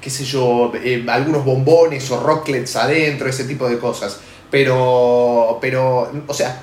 [0.00, 4.20] qué sé yo, eh, algunos bombones o rocklets adentro, ese tipo de cosas.
[4.50, 6.62] Pero, pero, o sea,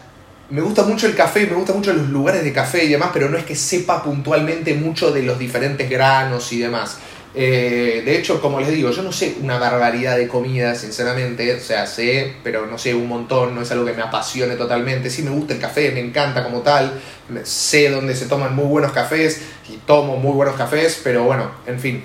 [0.52, 3.30] me gusta mucho el café, me gustan mucho los lugares de café y demás, pero
[3.30, 7.00] no es que sepa puntualmente mucho de los diferentes granos y demás.
[7.34, 11.56] Eh, de hecho, como les digo, yo no sé una barbaridad de comida, sinceramente.
[11.56, 15.10] O sea, sé, pero no sé un montón, no es algo que me apasione totalmente.
[15.10, 17.00] Sí me gusta el café, me encanta como tal.
[17.44, 21.80] Sé dónde se toman muy buenos cafés y tomo muy buenos cafés, pero bueno, en
[21.80, 22.04] fin.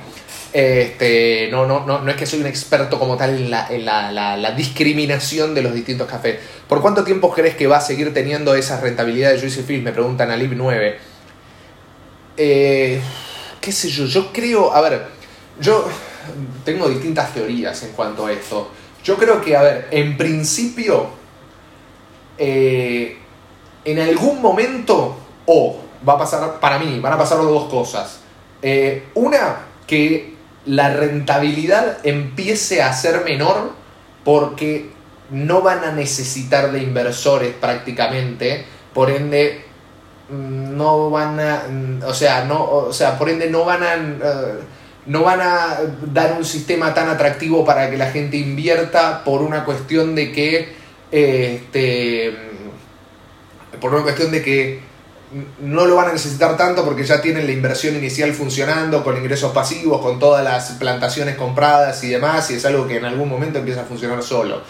[0.53, 3.85] Este, no, no, no, no es que soy un experto como tal en, la, en
[3.85, 6.37] la, la- discriminación de los distintos cafés.
[6.69, 9.85] ¿Por cuánto tiempo crees que va a seguir teniendo esas rentabilidades de Juicy Fields?
[9.85, 10.97] Me preguntan a Lib 9.
[12.37, 13.01] Eh,
[13.61, 15.16] qué sé yo, yo creo, a ver,
[15.61, 15.89] yo
[16.65, 18.71] tengo distintas teorías en cuanto a esto.
[19.03, 21.09] Yo creo que, a ver, en principio,
[22.39, 23.19] eh,
[23.85, 25.17] en algún momento,
[25.47, 28.21] o va a pasar, para mí, van a pasar dos cosas.
[28.63, 30.35] Eh, una, que
[30.67, 33.73] la rentabilidad empiece a ser menor
[34.25, 34.91] porque
[35.31, 39.65] no van a necesitar de inversores prácticamente, por ende
[40.29, 43.95] mm, no van a, mm, o sea, no, o sea, por ende no van a,
[43.95, 44.61] eh,
[45.07, 45.79] no van a
[46.13, 50.75] dar un sistema tan atractivo para que la gente invierta por una cuestión de que,
[51.11, 52.35] este,
[53.81, 54.81] por una cuestión de que
[55.61, 59.53] no lo van a necesitar tanto porque ya tienen la inversión inicial funcionando, con ingresos
[59.53, 63.59] pasivos, con todas las plantaciones compradas y demás, y es algo que en algún momento
[63.59, 64.63] empieza a funcionar solo.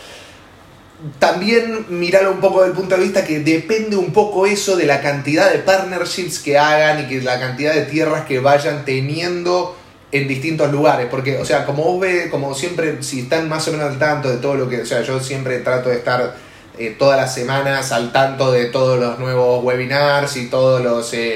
[1.19, 5.03] También mirarlo un poco del punto de vista que depende un poco eso de la
[5.03, 9.77] cantidad de partnerships que hagan y que la cantidad de tierras que vayan teniendo
[10.13, 13.91] en distintos lugares, porque, o sea, como vos como siempre, si están más o menos
[13.91, 16.37] al tanto de todo lo que, o sea, yo siempre trato de estar
[16.79, 20.83] eh, todas las semanas al tanto de todos los nuevos webinars y todas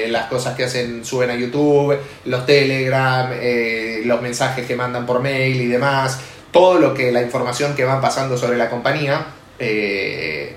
[0.09, 5.21] las cosas que hacen, suben a YouTube, los Telegram, eh, los mensajes que mandan por
[5.21, 6.19] mail y demás,
[6.51, 9.27] todo lo que la información que van pasando sobre la compañía.
[9.59, 10.55] eh,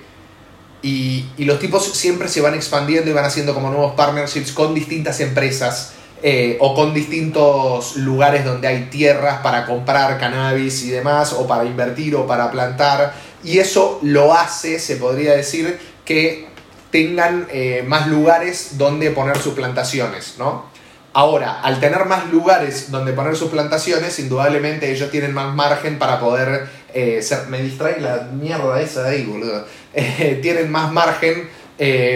[0.82, 4.74] y, y los tipos siempre se van expandiendo y van haciendo como nuevos partnerships con
[4.74, 5.94] distintas empresas
[6.26, 11.66] eh, o con distintos lugares donde hay tierras para comprar cannabis y demás, o para
[11.66, 13.12] invertir o para plantar.
[13.44, 16.46] Y eso lo hace, se podría decir, que
[16.90, 20.64] tengan eh, más lugares donde poner sus plantaciones, ¿no?
[21.12, 26.20] Ahora, al tener más lugares donde poner sus plantaciones, indudablemente ellos tienen más margen para
[26.20, 27.48] poder eh, ser...
[27.48, 29.66] Me distrae la mierda esa de ahí, boludo.
[30.40, 31.50] Tienen más margen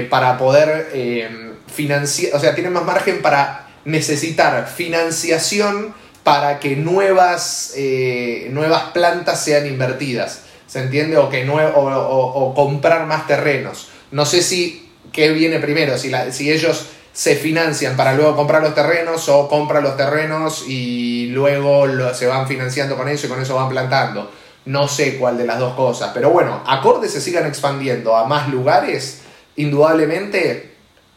[0.08, 2.34] para poder financiar...
[2.34, 9.66] O sea, tienen más margen para necesitar financiación para que nuevas, eh, nuevas plantas sean
[9.66, 10.42] invertidas.
[10.66, 11.16] ¿Se entiende?
[11.16, 13.88] O, que o, comprar más terrenos.
[14.10, 18.74] No sé si qué viene primero, si, si ellos se financian para luego comprar los
[18.74, 23.54] terrenos o compran los terrenos y luego se van financiando con eso y con eso
[23.54, 24.30] van plantando.
[24.66, 28.50] No sé cuál de las dos cosas, pero bueno, acordes se sigan expandiendo a más
[28.50, 29.22] lugares,
[29.56, 30.67] indudablemente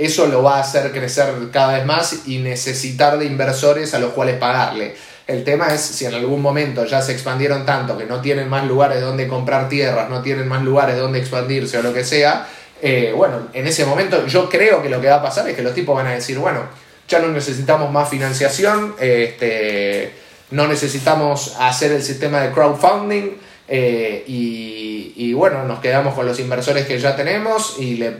[0.06, 4.14] eso lo va a hacer crecer cada vez más y necesitar de inversores a los
[4.14, 4.96] cuales pagarle.
[5.28, 8.66] El tema es si en algún momento ya se expandieron tanto que no tienen más
[8.66, 12.48] lugares donde comprar tierras, no tienen más lugares donde expandirse o lo que sea,
[12.82, 15.62] eh, bueno, en ese momento yo creo que lo que va a pasar es que
[15.62, 16.62] los tipos van a decir, bueno,
[17.08, 20.14] ya no necesitamos más financiación, este,
[20.50, 23.38] no necesitamos hacer el sistema de crowdfunding
[23.74, 28.18] eh, y, bueno, nos quedamos con los inversores que ya tenemos y, le,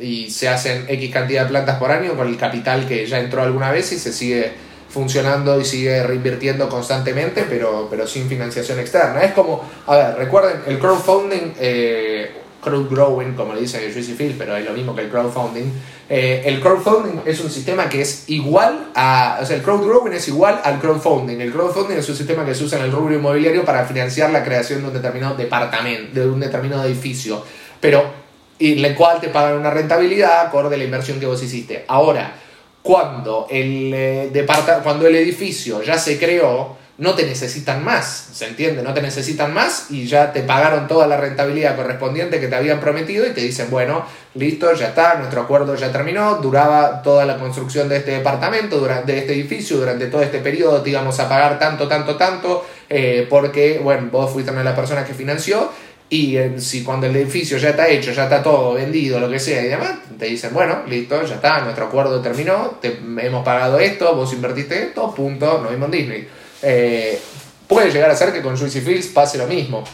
[0.00, 3.42] y se hacen X cantidad de plantas por año con el capital que ya entró
[3.42, 4.50] alguna vez y se sigue
[4.88, 9.22] funcionando y sigue reinvirtiendo constantemente, pero, pero sin financiación externa.
[9.22, 12.30] Es como, a ver, recuerden, el crowdfunding, eh,
[12.64, 15.70] crowdgrowing, como le dicen en Juicy Field, pero es lo mismo que el crowdfunding.
[16.08, 20.26] Eh, el crowdfunding es un sistema que es igual a, o sea, el crowdgrowing es
[20.28, 21.40] igual al crowdfunding.
[21.40, 24.42] El crowdfunding es un sistema que se usa en el rubro inmobiliario para financiar la
[24.42, 27.44] creación de un determinado departamento, de un determinado edificio.
[27.80, 28.24] Pero
[28.58, 31.84] y el cual te pagan una rentabilidad acorde a la inversión que vos hiciste.
[31.88, 32.34] Ahora,
[32.82, 34.46] cuando el, eh,
[34.82, 38.82] cuando el edificio ya se creó, no te necesitan más, ¿se entiende?
[38.82, 42.78] No te necesitan más y ya te pagaron toda la rentabilidad correspondiente que te habían
[42.78, 47.36] prometido y te dicen, bueno, listo, ya está, nuestro acuerdo ya terminó, duraba toda la
[47.36, 51.58] construcción de este departamento, de este edificio, durante todo este periodo te íbamos a pagar
[51.58, 55.72] tanto, tanto, tanto, eh, porque, bueno, vos fuiste una de las personas que financió
[56.08, 59.40] y eh, si cuando el edificio ya está hecho, ya está todo vendido, lo que
[59.40, 63.80] sea y demás, te dicen, bueno, listo, ya está, nuestro acuerdo terminó, te, hemos pagado
[63.80, 66.43] esto, vos invertiste esto, punto, nos vimos Disney.
[66.66, 67.20] Eh,
[67.68, 69.84] puede llegar a ser que con Juicy Fields pase lo mismo.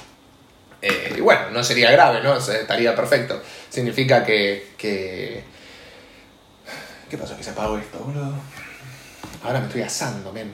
[0.80, 2.36] Eh, y bueno, no sería grave, ¿no?
[2.36, 3.42] Estaría perfecto.
[3.68, 5.42] Significa que, que...
[7.10, 7.36] ¿Qué pasó?
[7.36, 8.34] Que se apagó esto, boludo.
[9.42, 10.52] Ahora me estoy asando, men.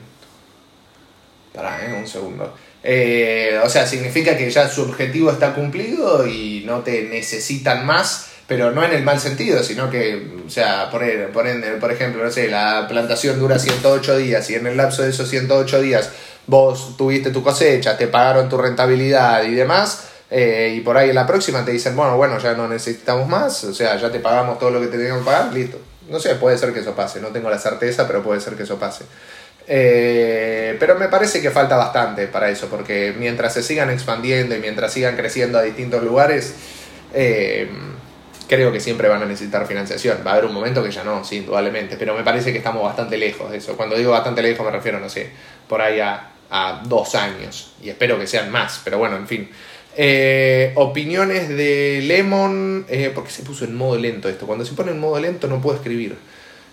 [1.53, 1.93] Pará, ¿eh?
[1.93, 2.57] Un segundo.
[2.83, 8.29] Eh, o sea, significa que ya su objetivo está cumplido y no te necesitan más,
[8.47, 12.47] pero no en el mal sentido, sino que, o sea, por, por, ejemplo, no sé,
[12.47, 16.09] la plantación dura 108 días y en el lapso de esos 108 días
[16.47, 21.15] vos tuviste tu cosecha, te pagaron tu rentabilidad y demás, eh, y por ahí en
[21.15, 24.57] la próxima te dicen, bueno, bueno, ya no necesitamos más, o sea, ya te pagamos
[24.57, 25.79] todo lo que te teníamos que pagar, listo.
[26.09, 28.63] No sé, puede ser que eso pase, no tengo la certeza, pero puede ser que
[28.63, 29.03] eso pase.
[29.67, 34.59] Eh, pero me parece que falta bastante para eso, porque mientras se sigan expandiendo y
[34.59, 36.53] mientras sigan creciendo a distintos lugares,
[37.13, 37.69] eh,
[38.47, 40.19] creo que siempre van a necesitar financiación.
[40.25, 42.83] Va a haber un momento que ya no, sí, indudablemente, pero me parece que estamos
[42.83, 43.75] bastante lejos de eso.
[43.77, 45.29] Cuando digo bastante lejos me refiero, no sé,
[45.67, 46.31] por ahí a,
[46.85, 49.49] dos años, y espero que sean más, pero bueno, en fin.
[49.97, 54.45] Eh, opiniones de Lemon, eh, porque se puso en modo lento esto.
[54.45, 56.15] Cuando se pone en modo lento no puedo escribir.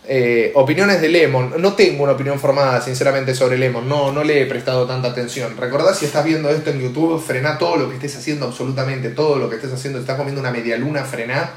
[0.06, 1.54] Eh, opiniones de Lemon.
[1.58, 3.88] No tengo una opinión formada, sinceramente, sobre Lemon.
[3.88, 5.56] No, no le he prestado tanta atención.
[5.56, 9.36] Recordá si estás viendo esto en YouTube, frená todo lo que estés haciendo, absolutamente todo
[9.36, 9.98] lo que estés haciendo.
[9.98, 11.50] Si estás comiendo una media luna, frená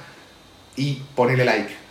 [0.76, 1.88] y ponele like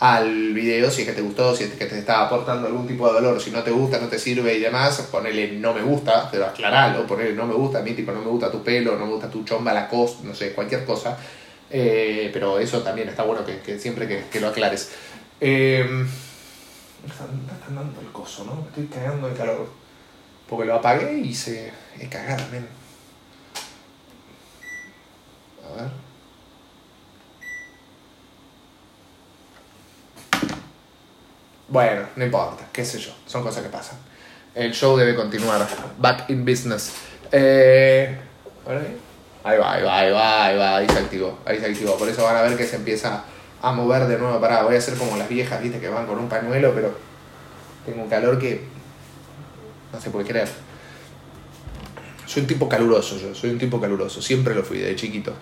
[0.00, 3.06] al video si es que te gustó, si es que te está aportando algún tipo
[3.06, 3.40] de valor.
[3.40, 7.06] Si no te gusta, no te sirve y demás, ponele no me gusta, pero aclaralo,
[7.06, 9.30] ponele no me gusta, a mí tipo no me gusta tu pelo, no me gusta
[9.30, 11.18] tu chomba, la cos, no sé, cualquier cosa.
[11.72, 14.90] Eh, pero eso también está bueno que, que siempre que, que, lo aclares.
[15.40, 18.56] Eh, me está, me está dando el coso, ¿no?
[18.56, 19.68] Me estoy cagando de calor.
[20.48, 21.72] Porque lo apagué y se.
[21.98, 22.68] Es cagada, men.
[25.64, 25.90] A ver.
[31.68, 33.96] Bueno, no importa, qué sé yo, son cosas que pasan.
[34.56, 35.68] El show debe continuar.
[35.98, 36.92] Back in business.
[37.30, 38.18] Eh,
[39.44, 41.96] ahí va, ahí va, ahí va, ahí va, ahí se activó, ahí se activó.
[41.96, 43.22] Por eso van a ver que se empieza
[43.62, 44.40] a mover de nuevo.
[44.40, 46.92] Pará, voy a hacer como las viejas, viste, que van con un pañuelo, pero
[47.84, 48.60] tengo un calor que
[49.92, 50.48] no se puede creer.
[52.26, 55.34] Soy un tipo caluroso yo, soy un tipo caluroso, siempre lo fui de chiquito.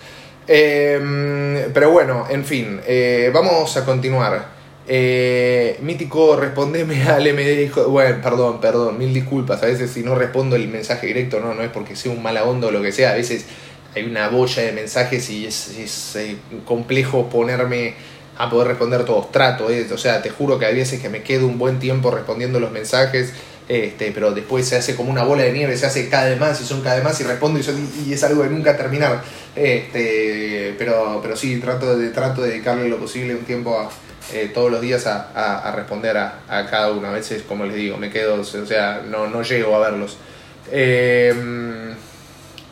[0.47, 4.59] Eh, pero bueno, en fin, eh, vamos a continuar.
[4.91, 7.71] Eh, Mítico, respondeme al MD.
[7.89, 9.63] Bueno, perdón, perdón, mil disculpas.
[9.63, 12.45] A veces si no respondo el mensaje directo, no, no es porque sea un mala
[12.45, 13.11] onda o lo que sea.
[13.11, 13.45] A veces
[13.99, 16.17] hay una boya de mensajes y es, es
[16.65, 17.95] complejo ponerme
[18.39, 19.31] a poder responder todos.
[19.33, 22.11] Trato, eh, o sea, te juro que hay veces que me quedo un buen tiempo
[22.11, 23.33] respondiendo los mensajes.
[23.69, 26.59] Este, pero después se hace como una bola de nieve, se hace cada vez más
[26.59, 27.61] y son cada vez más y respondo
[28.07, 29.23] y, es algo de nunca terminar.
[29.55, 33.91] Este, pero, pero sí, trato de, trato de dedicarle lo posible un tiempo a,
[34.33, 37.09] eh, todos los días a, responder a, cada uno.
[37.09, 40.17] A veces, como les digo, me quedo, o sea, no, no llego a verlos.
[40.71, 41.88] Eh,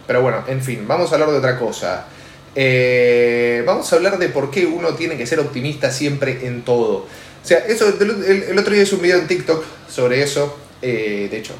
[0.06, 2.06] pero bueno, en fin, vamos a hablar de otra cosa.
[2.54, 6.98] Eh, vamos a hablar de por qué uno tiene que ser optimista siempre en todo.
[6.98, 10.56] O sea, eso, el, otro día hice un video en TikTok sobre eso.
[10.80, 11.54] de hecho,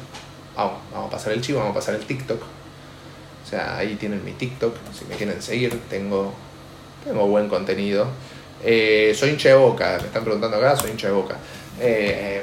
[0.55, 2.41] vamos, vamos a pasar el chivo, vamos a pasar el TikTok.
[2.41, 6.33] O sea, ahí tienen mi TikTok, si me quieren seguir, tengo,
[7.05, 8.07] tengo buen contenido.
[8.61, 11.37] Eh, soy hincha de boca, me están preguntando acá, soy hincha de boca.
[11.79, 12.41] Eh,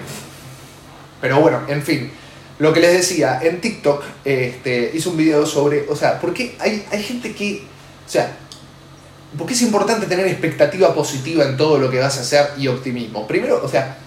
[1.20, 2.10] pero bueno, en fin,
[2.58, 6.54] lo que les decía, en TikTok este, hice un video sobre, o sea, ¿por qué
[6.58, 7.62] hay, hay gente que,
[8.06, 8.36] o sea,
[9.36, 12.68] ¿por qué es importante tener expectativa positiva en todo lo que vas a hacer y
[12.68, 13.26] optimismo?
[13.26, 13.98] Primero, o sea,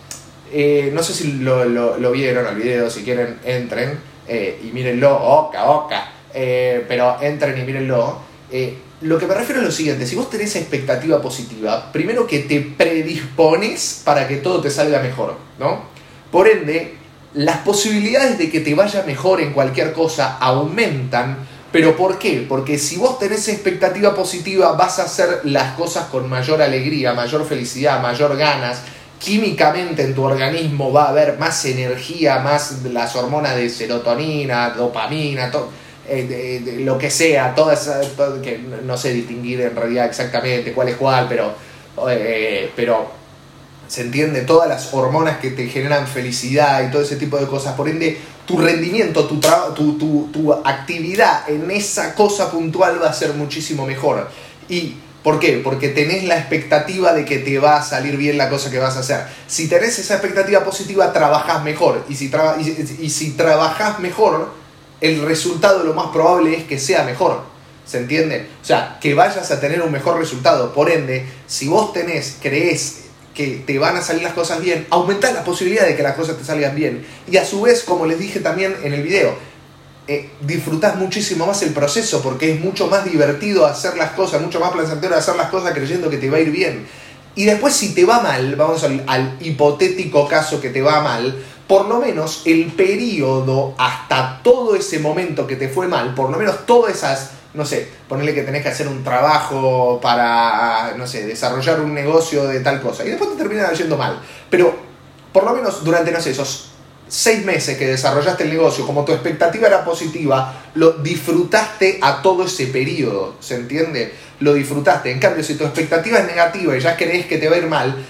[0.52, 6.12] eh, no sé si lo, vieron al video, si quieren, entren y mírenlo, oca, oca,
[6.34, 8.20] pero entren y mírenlo
[9.02, 12.62] lo que me refiero es lo siguiente, si vos tenés expectativa positiva, primero que te
[12.62, 15.84] predispones para que todo te salga mejor, ¿no?
[16.32, 16.97] Por ende,
[17.34, 21.38] las posibilidades de que te vaya mejor en cualquier cosa aumentan,
[21.72, 22.46] pero ¿por qué?
[22.48, 27.46] Porque si vos tenés expectativa positiva vas a hacer las cosas con mayor alegría, mayor
[27.46, 28.82] felicidad, mayor ganas,
[29.20, 35.52] químicamente en tu organismo va a haber más energía, más las hormonas de serotonina, dopamina,
[35.52, 35.70] todo
[36.10, 37.90] eh, lo que sea, todas,
[38.42, 41.54] que no sé distinguir en realidad exactamente cuál es cuál, pero,
[42.10, 43.12] eh, pero
[43.88, 47.76] se entiende, todas las hormonas que te generan felicidad y todo ese tipo de cosas,
[47.76, 49.40] por ende, tu rendimiento, tu,
[49.76, 54.30] tu, tu, actividad en esa cosa puntual va a ser muchísimo mejor.
[54.70, 54.96] Y
[55.28, 55.60] ¿Por qué?
[55.62, 58.96] Porque tenés la expectativa de que te va a salir bien la cosa que vas
[58.96, 59.26] a hacer.
[59.46, 62.06] Si tenés esa expectativa positiva, trabajás mejor.
[62.08, 62.32] Y si,
[63.02, 64.54] y, si trabajás mejor,
[65.02, 67.44] el resultado lo más probable es que sea mejor.
[67.86, 68.48] ¿Se entiende?
[68.62, 70.74] O sea, que vayas a tener un mejor resultado.
[70.74, 73.07] Por ende, si vos tenés, creés
[73.38, 76.38] que te van a salir las cosas bien, aumentás la posibilidad de que las cosas
[76.40, 77.06] te salgan bien.
[77.30, 79.36] Y a su vez, como les dije también en el video,
[80.08, 84.60] eh, disfrutás muchísimo más el proceso porque es mucho más divertido hacer las cosas, mucho
[84.60, 86.88] más placentero hacer las cosas creyendo que te va a ir bien.
[87.36, 91.38] Y después si te va mal, vamos al, al hipotético caso que te va mal,
[91.68, 96.40] por lo menos el periodo hasta todo ese momento que te fue mal, por lo
[96.40, 101.26] menos todas esas, no sé, ponerle que tenés que hacer un trabajo para, no sé,
[101.26, 104.22] desarrollar un negocio de tal cosa, y después te termina yendo mal.
[104.50, 104.74] Pero
[105.34, 106.70] por lo menos durante, no sé, esos
[107.08, 112.46] seis meses que desarrollaste el negocio, como tu expectativa era positiva, lo disfrutaste a todo
[112.46, 114.14] ese periodo, ¿se entiende?
[114.40, 115.12] Lo disfrutaste.
[115.12, 117.68] En cambio, si tu expectativa es negativa y ya crees que te va a ir
[117.68, 118.06] mal,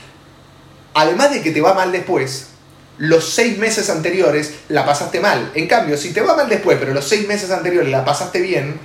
[0.94, 2.50] además de que te va mal después,
[2.98, 5.52] los seis meses anteriores la pasaste mal.
[5.54, 8.80] En cambio, si te va mal después, pero los seis meses anteriores la pasaste bien,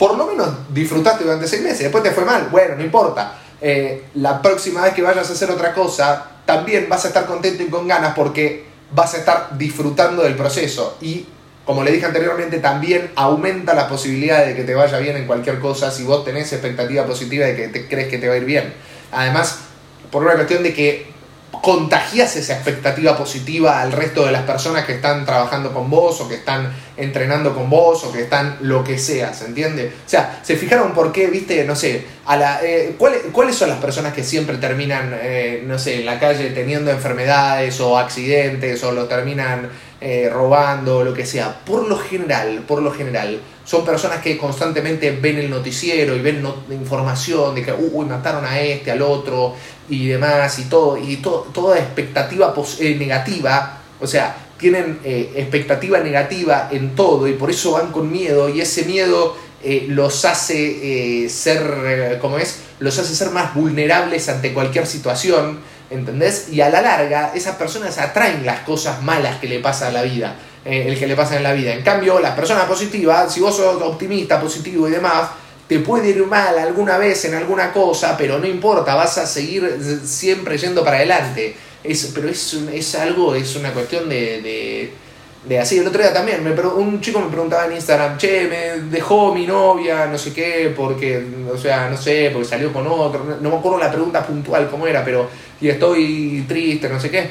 [0.00, 1.80] por lo menos disfrutaste durante seis meses.
[1.80, 3.36] Después te fue mal, bueno, no importa.
[3.60, 7.62] Eh, la próxima vez que vayas a hacer otra cosa, también vas a estar contento
[7.62, 11.26] y con ganas porque vas a estar disfrutando del proceso y
[11.66, 15.60] como le dije anteriormente, también aumenta la posibilidad de que te vaya bien en cualquier
[15.60, 18.72] cosa si vos tenés expectativa positiva de que crees que te va a ir bien.
[19.12, 19.58] Además,
[20.10, 21.12] por una cuestión de que
[21.62, 26.28] contagias esa expectativa positiva al resto de las personas que están trabajando con vos o
[26.28, 29.92] que están entrenando con vos o que están lo que sea, ¿se entiende?
[30.06, 33.78] O sea, ¿se fijaron por qué, viste, no sé, a la, eh, ¿cuáles, son las
[33.78, 38.92] personas que siempre terminan, eh, no sé, en la calle teniendo enfermedades o accidentes o
[38.92, 39.68] lo terminan
[40.00, 41.60] eh, robando lo que sea?
[41.64, 46.44] Por lo general, por lo general, son personas que constantemente ven el noticiero y ven
[46.70, 49.54] información de que, uy, mataron a este, al otro,
[49.90, 56.68] y demás y todo, y toda expectativa eh, negativa, o sea, tienen eh, expectativa negativa
[56.70, 62.18] en todo y por eso van con miedo y ese miedo eh, los hace ser,
[62.20, 62.60] ¿cómo es?
[62.78, 65.58] Los hace ser más vulnerables ante cualquier situación,
[65.90, 66.48] ¿entendés?
[66.50, 70.02] Y a la larga esas personas atraen las cosas malas que le pasa a la
[70.02, 71.74] vida, el que le pasa en la vida.
[71.74, 75.28] En cambio, las personas positivas, si vos sos optimista, positivo y demás,
[75.70, 80.00] te puede ir mal alguna vez en alguna cosa, pero no importa, vas a seguir
[80.04, 81.54] siempre yendo para adelante.
[81.84, 84.92] Es, pero es, es algo, es una cuestión de,
[85.58, 85.78] así.
[85.78, 90.06] El otro día también, un chico me preguntaba en Instagram, che, me dejó mi novia,
[90.06, 93.78] no sé qué, porque, o sea, no sé, porque salió con otro, no, me acuerdo
[93.78, 95.28] la pregunta puntual cómo era, pero,
[95.60, 97.30] y estoy triste, no sé qué.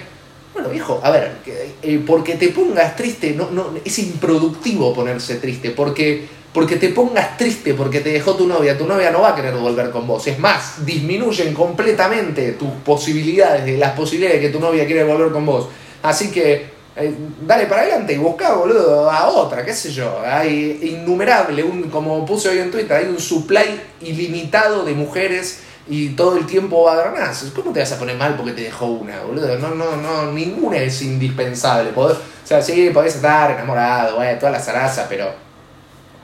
[0.54, 1.38] Bueno, viejo, a ver,
[1.82, 7.38] eh, porque te pongas triste, no, no, es improductivo ponerse triste, porque porque te pongas
[7.38, 10.26] triste porque te dejó tu novia, tu novia no va a querer volver con vos.
[10.26, 15.46] Es más, disminuyen completamente tus posibilidades, las posibilidades de que tu novia quiera volver con
[15.46, 15.68] vos.
[16.02, 20.22] Así que eh, dale para adelante y busca, boludo, a otra, qué sé yo.
[20.26, 26.10] Hay innumerable, un, como puse hoy en Twitter, hay un supply ilimitado de mujeres y
[26.10, 27.34] todo el tiempo va a.
[27.56, 29.58] ¿Cómo te vas a poner mal porque te dejó una, boludo?
[29.58, 31.92] No, no, no, ninguna es indispensable.
[31.96, 35.49] o sea, sí, podés estar enamorado, eh, toda la zaraza, pero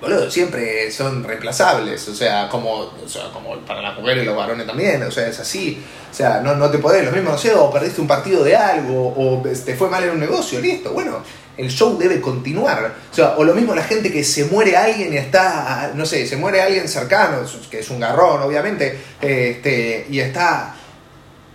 [0.01, 2.91] boludo, siempre son reemplazables, o sea, como,
[3.34, 5.81] como para las mujeres y los varones también, o sea, es así.
[6.12, 8.55] O sea, no, no te podés, lo mismo, no sé, o perdiste un partido de
[8.55, 11.21] algo, o te fue mal en un negocio, listo, bueno,
[11.58, 12.95] el show debe continuar.
[13.12, 16.27] O sea, o lo mismo la gente que se muere alguien y está, no sé,
[16.27, 20.75] se muere alguien cercano, que es un garrón, obviamente, este, y está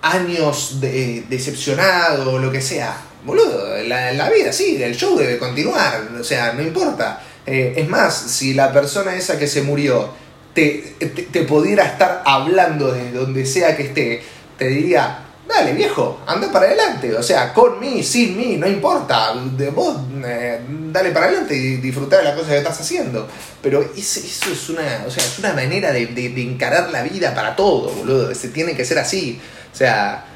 [0.03, 2.97] años de, decepcionado o lo que sea.
[3.25, 7.23] Boludo, la, la vida sí, el show debe continuar, o sea, no importa.
[7.47, 10.11] Eh, es más, si la persona esa que se murió
[10.55, 10.97] te,
[11.33, 14.23] te, pudiera estar hablando de donde sea que esté,
[14.59, 19.35] te diría, dale viejo, anda para adelante, o sea, con mí, sin mí, no importa,
[19.57, 20.61] de vos eh,
[20.93, 23.27] dale para adelante y disfrutar de la cosa que estás haciendo.
[23.63, 27.57] Pero eso, es una, o sea, es una manera de, de, encarar la vida para
[27.57, 29.41] todo, boludo, se tiene que ser así,
[29.73, 30.27] o sea...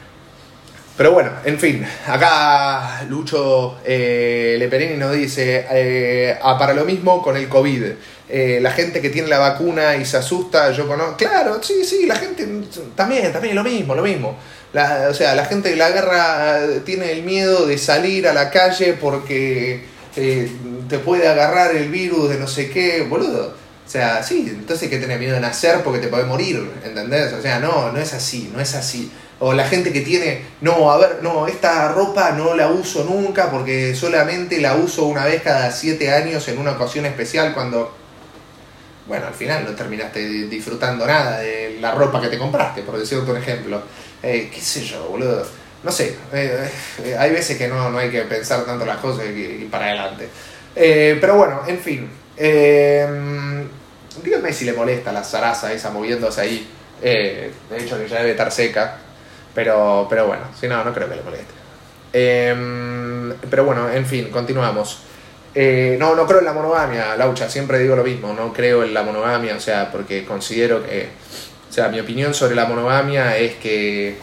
[0.96, 7.20] Pero bueno, en fin, acá Lucho eh, Leperini nos dice, eh, ah, para lo mismo
[7.20, 7.82] con el COVID,
[8.28, 12.06] eh, la gente que tiene la vacuna y se asusta, yo conozco, claro, sí, sí,
[12.06, 12.46] la gente
[12.94, 14.38] también, también lo mismo, lo mismo.
[14.72, 18.92] o sea, la gente de la guerra tiene el miedo de salir a la calle
[18.92, 23.64] porque te puede agarrar el virus de no sé qué, boludo.
[23.84, 27.32] O sea, sí, entonces que tener miedo de nacer porque te puede morir, ¿entendés?
[27.32, 29.10] O sea, no, no es así, no es así.
[29.46, 33.50] O la gente que tiene, no, a ver, no, esta ropa no la uso nunca
[33.50, 37.94] porque solamente la uso una vez cada siete años en una ocasión especial cuando,
[39.06, 43.30] bueno, al final no terminaste disfrutando nada de la ropa que te compraste, por decirte
[43.30, 43.82] un ejemplo.
[44.22, 45.46] Eh, ¿Qué sé yo, boludo?
[45.82, 46.70] No sé, eh,
[47.04, 50.26] eh, hay veces que no, no hay que pensar tanto las cosas y, para adelante.
[50.74, 52.08] pero bueno, en fin.
[54.24, 56.66] dígame si le molesta la zaraza esa moviéndose ahí.
[57.02, 59.00] de hecho, que ya debe estar seca.
[59.54, 61.54] Pero, pero bueno, si no, no creo que le moleste.
[62.12, 65.00] Em, pero bueno, en fin, continuamos.
[65.54, 68.92] Eh, no, no creo en la monogamia, Laucha, siempre digo lo mismo, no creo en
[68.92, 71.08] la monogamia, o sea, porque considero que,
[71.70, 74.18] o sea, mi opinión sobre la monogamia es que,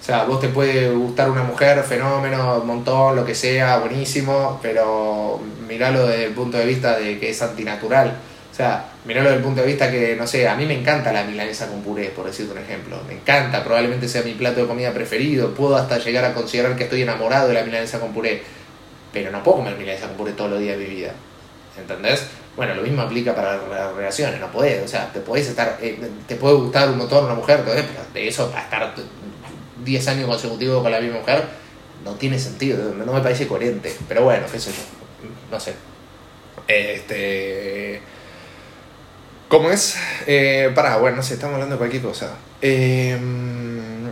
[0.00, 5.40] o sea, vos te puede gustar una mujer, fenómeno, montón, lo que sea, buenísimo, pero
[5.68, 8.16] miralo desde el punto de vista de que es antinatural.
[8.50, 11.12] O sea, mirarlo desde el punto de vista que, no sé, a mí me encanta
[11.12, 12.98] la milanesa con puré, por decirte un ejemplo.
[13.06, 15.54] Me encanta, probablemente sea mi plato de comida preferido.
[15.54, 18.42] Puedo hasta llegar a considerar que estoy enamorado de la milanesa con puré.
[19.12, 21.12] Pero no puedo comer milanesa con puré todos los días de mi vida.
[21.78, 22.26] ¿Entendés?
[22.56, 24.84] Bueno, lo mismo aplica para las relaciones, no podés.
[24.84, 27.82] O sea, te podés estar, eh, te puede gustar un motor, una mujer, pero
[28.12, 28.94] de eso para estar
[29.84, 31.44] 10 años consecutivos con la misma mujer,
[32.04, 33.94] no tiene sentido, no me parece coherente.
[34.08, 34.82] Pero bueno, qué sé yo,
[35.50, 35.74] no sé.
[36.68, 38.02] Este
[39.50, 39.96] ¿Cómo es?
[40.28, 42.36] Eh, pará, bueno, no sé, estamos hablando de cualquier cosa.
[42.62, 44.08] Em,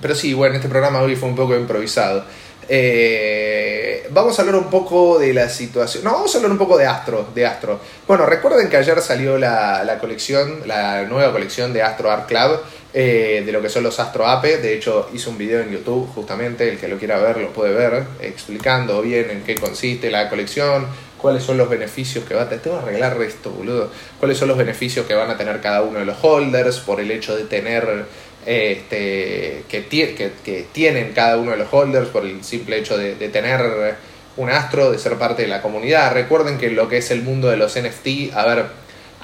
[0.00, 2.24] pero sí, bueno, este programa hoy fue un poco improvisado.
[2.68, 6.04] Eh, vamos a hablar un poco de la situación.
[6.04, 7.26] No, vamos a hablar un poco de Astro.
[7.34, 7.80] De Astro.
[8.06, 12.60] Bueno, recuerden que ayer salió la, la colección, la nueva colección de Astro Art Club,
[12.94, 14.58] eh, de lo que son los Astro Ape.
[14.58, 17.74] De hecho, hice un video en YouTube, justamente, el que lo quiera ver lo puede
[17.74, 20.86] ver, explicando bien en qué consiste la colección,
[21.26, 22.62] cuáles son los beneficios que va a tener.
[22.62, 23.90] Tengo que arreglar esto, boludo.
[24.20, 27.10] Cuáles son los beneficios que van a tener cada uno de los holders por el
[27.10, 28.04] hecho de tener.
[28.46, 33.96] Este, que, que, tienen cada uno de los holders por el simple hecho de, tener
[34.36, 36.12] un astro, de ser parte de la comunidad.
[36.12, 38.66] Recuerden que lo que es el mundo de los NFT, a ver,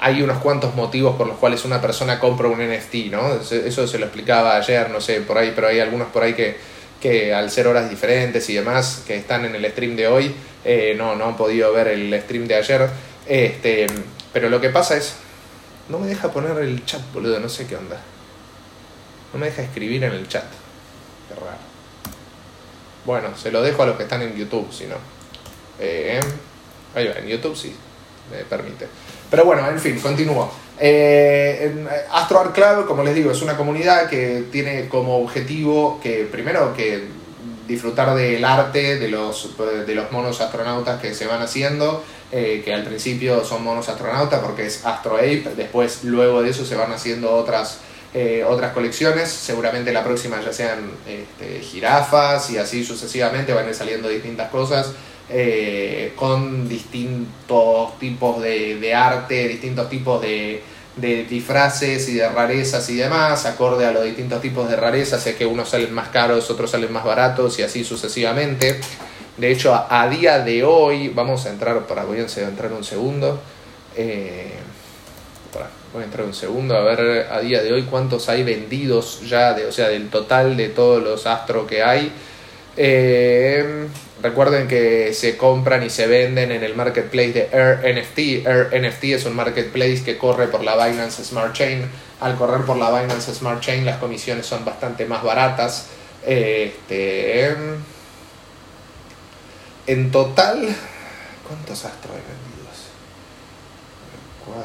[0.01, 3.35] hay unos cuantos motivos por los cuales una persona compra un NFT, ¿no?
[3.35, 6.57] Eso se lo explicaba ayer, no sé, por ahí, pero hay algunos por ahí que,
[7.03, 10.33] que al ser horas diferentes y demás, que están en el stream de hoy,
[10.63, 12.89] eh, no, no han podido ver el stream de ayer.
[13.27, 13.87] Este,
[14.31, 15.15] pero lo que pasa es.
[15.89, 17.99] No me deja poner el chat, boludo, no sé qué onda.
[19.33, 20.45] No me deja escribir en el chat.
[21.27, 21.57] Qué raro.
[23.03, 24.95] Bueno, se lo dejo a los que están en YouTube, si no.
[25.81, 26.21] Eh,
[26.95, 27.75] ahí va, en YouTube sí,
[28.31, 28.87] me permite.
[29.29, 30.51] Pero bueno, en fin, continúo.
[30.79, 36.27] Eh, Astro Art Club, como les digo, es una comunidad que tiene como objetivo que
[36.31, 37.07] primero que
[37.67, 42.73] disfrutar del arte de los, de los monos astronautas que se van haciendo, eh, que
[42.73, 46.91] al principio son monos astronautas porque es Astro Ape, después luego de eso se van
[46.91, 47.79] haciendo otras,
[48.13, 53.69] eh, otras colecciones, seguramente la próxima ya sean este, jirafas y así sucesivamente van a
[53.69, 54.91] ir saliendo distintas cosas.
[55.29, 60.61] Eh, con distintos tipos de, de arte, distintos tipos de,
[60.95, 65.35] de disfraces y de rarezas y demás, acorde a los distintos tipos de rarezas, es
[65.35, 68.79] que unos salen más caros, otros salen más baratos y así sucesivamente.
[69.37, 73.39] De hecho, a, día de hoy, vamos a entrar, para, voy a entrar un segundo,
[73.95, 74.51] eh,
[75.91, 79.53] voy a entrar un segundo a ver a día de hoy cuántos hay vendidos ya,
[79.53, 82.11] de, o sea, del total de todos los astros que hay.
[82.77, 83.87] Eh,
[84.23, 88.47] Recuerden que se compran y se venden en el marketplace de Air NFT.
[88.47, 91.85] Air NFT es un marketplace que corre por la Binance Smart Chain.
[92.21, 95.87] Al correr por la Binance Smart Chain las comisiones son bastante más baratas.
[96.25, 97.53] Este,
[99.87, 100.73] en total,
[101.45, 102.77] ¿cuántos astros hay vendidos?
[104.45, 104.63] 4,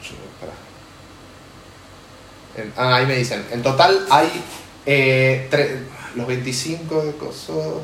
[0.00, 0.54] 8, para.
[2.88, 3.44] ah, ahí me dicen.
[3.52, 4.30] En total hay
[4.86, 5.46] eh,
[6.18, 7.82] los 25 de coso.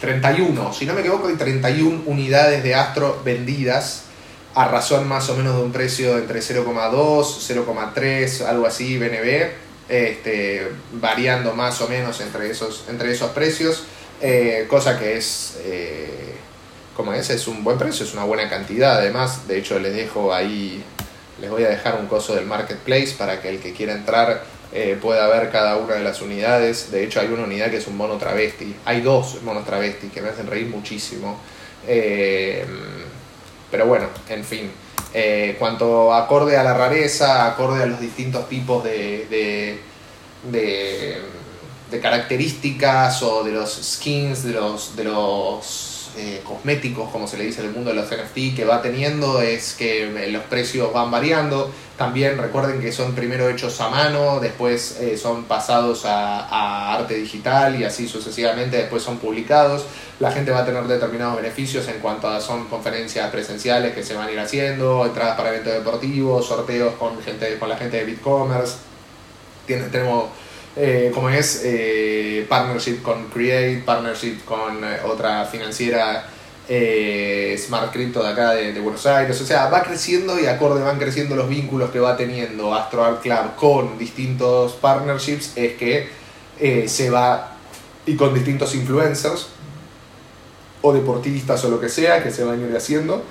[0.00, 4.04] 31, si no me equivoco, hay 31 unidades de Astro vendidas
[4.54, 9.50] a razón más o menos de un precio entre 0,2, 0,3, algo así, BNB,
[9.88, 13.84] este, variando más o menos entre esos, entre esos precios,
[14.20, 16.34] eh, cosa que es, eh,
[16.96, 20.34] como es, es un buen precio, es una buena cantidad, además, de hecho les dejo
[20.34, 20.84] ahí,
[21.42, 24.96] les voy a dejar un coso del marketplace para que el que quiera entrar eh,
[25.02, 26.92] pueda ver cada una de las unidades.
[26.92, 28.76] De hecho, hay una unidad que es un mono travesti.
[28.84, 31.40] Hay dos monos travesti que me hacen reír muchísimo.
[31.88, 32.64] Eh,
[33.72, 34.70] pero bueno, en fin.
[35.12, 39.26] Eh, cuanto acorde a la rareza, acorde a los distintos tipos de,
[40.48, 41.18] de,
[41.90, 47.44] de características o de los skins, de los, de los eh, cosméticos, como se le
[47.44, 51.10] dice en el mundo de los NFT, que va teniendo es que los precios van
[51.10, 51.70] variando.
[51.96, 57.14] También recuerden que son primero hechos a mano, después eh, son pasados a, a, arte
[57.14, 59.86] digital y así sucesivamente, después son publicados.
[60.20, 64.14] La gente va a tener determinados beneficios en cuanto a son conferencias presenciales que se
[64.14, 68.04] van a ir haciendo, entradas para eventos deportivos, sorteos con, gente, con la gente de
[68.04, 68.76] BitCommerce.
[69.66, 70.26] tenemos
[70.74, 76.26] eh, como es eh, partnership con Create, partnership con eh, otra financiera
[76.66, 79.38] Smart Crypto de acá de, Buenos Aires.
[79.38, 83.20] O sea, va creciendo y acorde van creciendo los vínculos que va teniendo Astro Art
[83.20, 85.52] Club con distintos partnerships.
[85.56, 86.08] Es que
[86.88, 87.56] se va
[88.06, 89.48] y con distintos influencers
[90.80, 93.22] o deportistas o lo que sea que se van a ir haciendo.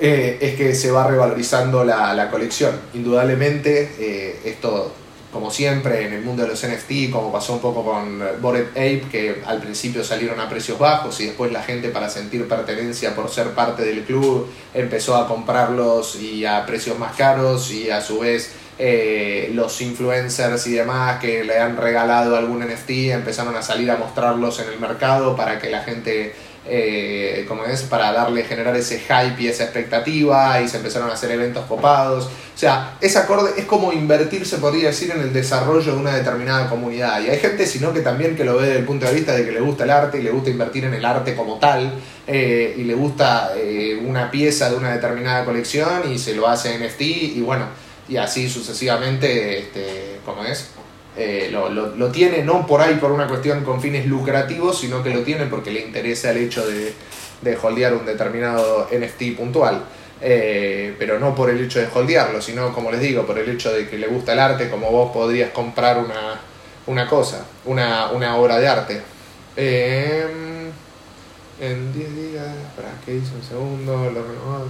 [0.00, 2.74] es que se va revalorizando la, la colección.
[2.94, 4.92] Indudablemente, esto
[5.32, 9.04] como siempre en el mundo de los NFT, como pasó un poco con Bored Ape,
[9.10, 13.30] que al principio salieron a precios bajos y después la gente para sentir pertenencia por
[13.30, 18.18] ser parte del club empezó a comprarlos y a precios más caros y a su
[18.18, 23.90] vez eh, los influencers y demás que le han regalado algún NFT empezaron a salir
[23.90, 28.76] a mostrarlos en el mercado para que la gente eh, como es, para darle, generar
[28.76, 32.26] ese hype y esa expectativa, y se empezaron a hacer eventos copados.
[32.26, 36.14] O sea, es acorde, es como invertir, se podría decir, en el desarrollo de una
[36.14, 37.20] determinada comunidad.
[37.22, 39.44] Y hay gente, sino que también que lo ve desde el punto de vista de
[39.44, 41.92] que le gusta el arte y le gusta invertir en el arte como tal,
[42.26, 46.78] eh, y le gusta eh, una pieza de una determinada colección y se lo hace
[46.78, 47.66] NFT, y bueno,
[48.08, 50.68] y así sucesivamente, este, como es,
[51.16, 55.10] eh, lo, lo, tiene no por ahí por una cuestión con fines lucrativos, sino que
[55.10, 56.94] lo tiene porque le interesa el hecho de,
[57.42, 59.82] de holdear un determinado NFT puntual.
[60.24, 63.72] Eh, pero no por el hecho de holdearlo, sino como les digo, por el hecho
[63.72, 66.40] de que le gusta el arte, como vos podrías comprar una,
[66.86, 69.00] una cosa, una, una obra de arte.
[69.56, 70.24] Eh,
[71.60, 72.46] en 10 días,
[72.76, 74.68] para que hice un segundo, lo renovado,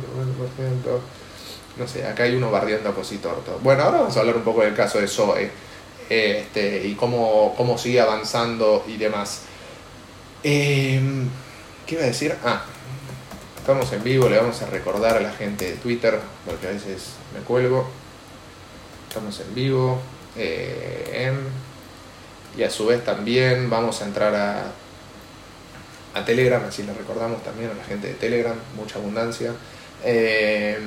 [1.79, 3.61] No sé, acá hay uno bardeando a Positorto.
[3.63, 5.51] Bueno, ahora vamos a hablar un poco del caso de Zoe
[6.09, 9.43] este, y cómo, cómo sigue avanzando y demás.
[10.45, 11.01] Eh,
[11.87, 12.35] ¿Qué iba a decir?
[12.45, 12.65] Ah,
[13.59, 17.11] estamos en vivo, le vamos a recordar a la gente de Twitter, porque a veces
[17.35, 17.89] me cuelgo.
[19.09, 20.01] Estamos en vivo.
[20.37, 21.33] Eh,
[22.57, 24.65] y a su vez también vamos a entrar a,
[26.15, 29.53] a Telegram, así le recordamos también a la gente de Telegram, mucha abundancia.
[30.05, 30.79] Eh,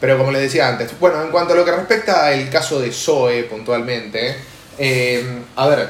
[0.00, 2.92] pero como les decía antes, bueno, en cuanto a lo que respecta al caso de
[2.92, 4.36] Zoe puntualmente,
[4.78, 5.24] eh,
[5.56, 5.88] a ver,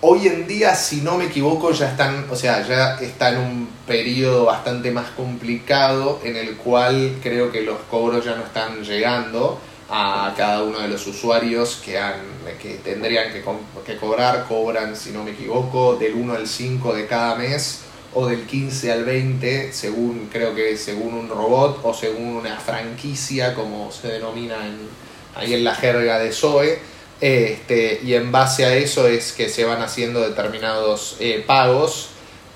[0.00, 3.68] hoy en día, si no me equivoco, ya están, o sea, ya está en un
[3.86, 9.58] periodo bastante más complicado en el cual creo que los cobros ya no están llegando
[9.88, 12.20] a cada uno de los usuarios que, han,
[12.60, 13.44] que tendrían que,
[13.86, 17.80] que cobrar, cobran, si no me equivoco, del 1 al 5 de cada mes
[18.14, 23.54] o del 15 al 20, según creo que según un robot o según una franquicia,
[23.54, 24.56] como se denomina
[25.34, 26.78] ahí en la jerga de Zoe.
[27.20, 32.10] Este, y en base a eso es que se van haciendo determinados eh, pagos.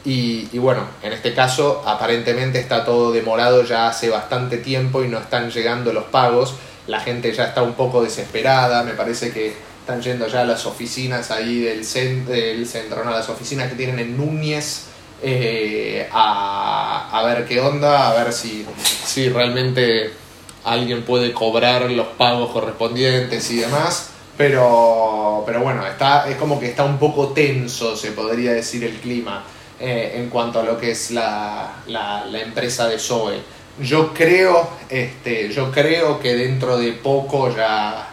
[0.04, 5.18] Y, bueno, en este caso aparentemente está todo demorado ya hace bastante tiempo y no
[5.18, 6.54] están llegando los pagos.
[6.86, 10.64] La gente ya está un poco desesperada, me parece que están yendo ya a las
[10.64, 11.84] oficinas ahí del,
[12.26, 14.87] del centro, no, las oficinas que tienen en Núñez,
[15.22, 20.12] eh, a, a, ver qué onda, a ver si, si realmente
[20.64, 24.10] alguien puede cobrar los pagos correspondientes y demás.
[24.36, 28.94] Pero, pero bueno, está, es como que está un poco tenso, se podría decir, el
[29.00, 29.42] clima
[29.80, 33.40] eh, en cuanto a lo que es la, la, empresa de Zoe.
[33.80, 38.10] Yo creo, este, yo creo que dentro de poco ya,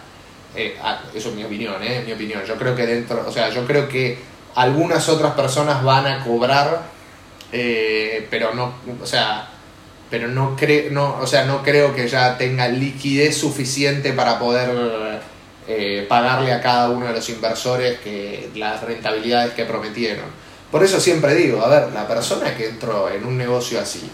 [0.55, 2.43] eh, ah, eso es mi opinión, eh, mi opinión.
[2.43, 4.17] Yo creo que dentro, o sea, yo creo que
[4.55, 6.94] algunas otras personas van a cobrar
[7.57, 9.47] eh, pero no, o sea,
[10.09, 15.21] pero no, creo no, o sea, no creo que ya tenga liquidez suficiente para poder
[15.65, 20.25] eh, pagarle a cada uno de los inversores que las rentabilidades que prometieron.
[20.69, 24.09] Por eso siempre digo, a ver, la persona que entró en un negocio así,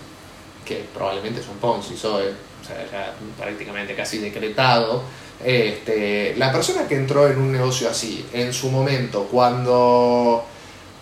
[0.64, 5.02] que probablemente es un Ponzi, soy, o sea, ya prácticamente casi decretado,
[5.44, 10.46] este, la persona que entró en un negocio así, en su momento, cuando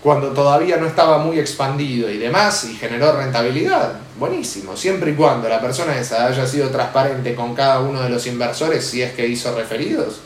[0.01, 5.49] cuando todavía no estaba muy expandido y demás y generó rentabilidad, buenísimo, siempre y cuando
[5.49, 9.27] la persona esa haya sido transparente con cada uno de los inversores si es que
[9.27, 10.21] hizo referidos,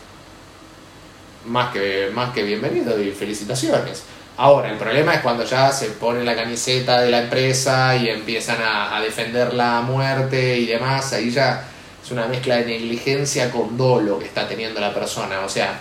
[1.45, 4.03] más que, más que bienvenido y felicitaciones.
[4.37, 8.61] Ahora, el problema es cuando ya se pone la camiseta de la empresa y empiezan
[8.61, 11.67] a, a defender la muerte y demás, ahí ya
[12.03, 15.79] es una mezcla de negligencia con dolo que está teniendo la persona, o sea,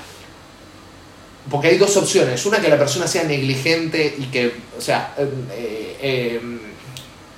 [1.50, 2.44] porque hay dos opciones.
[2.46, 6.40] Una, que la persona sea negligente y que, o sea, eh, eh,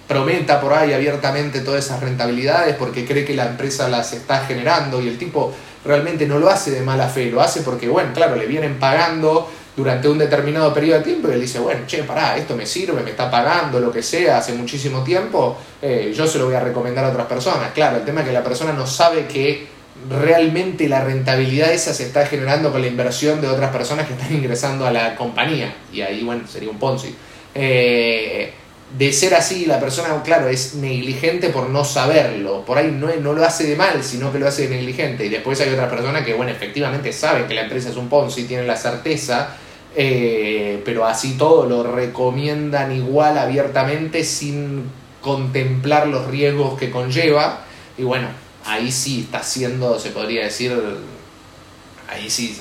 [0.07, 5.01] prometa por ahí abiertamente todas esas rentabilidades porque cree que la empresa las está generando
[5.01, 5.53] y el tipo
[5.85, 9.51] realmente no lo hace de mala fe, lo hace porque, bueno, claro, le vienen pagando
[9.77, 13.03] durante un determinado periodo de tiempo y él dice, bueno, che, pará, esto me sirve,
[13.03, 16.61] me está pagando, lo que sea, hace muchísimo tiempo, eh, yo se lo voy a
[16.61, 17.73] recomendar a otras personas.
[17.73, 19.74] Claro, el tema es que la persona no sabe que
[20.09, 24.35] realmente la rentabilidad esa se está generando con la inversión de otras personas que están
[24.35, 25.75] ingresando a la compañía.
[25.93, 27.15] Y ahí, bueno, sería un Ponzi.
[27.55, 28.53] Eh,
[28.97, 32.65] de ser así, la persona, claro, es negligente por no saberlo.
[32.65, 35.25] Por ahí no, no lo hace de mal, sino que lo hace de negligente.
[35.27, 38.45] Y después hay otra persona que, bueno, efectivamente sabe que la empresa es un Ponzi,
[38.45, 39.57] tiene la certeza,
[39.97, 44.85] eh, pero así todo lo recomiendan igual abiertamente sin
[45.21, 47.65] contemplar los riesgos que conlleva.
[47.99, 48.29] Y bueno,
[48.65, 50.73] ahí sí está haciendo, se podría decir,
[52.09, 52.61] ahí sí,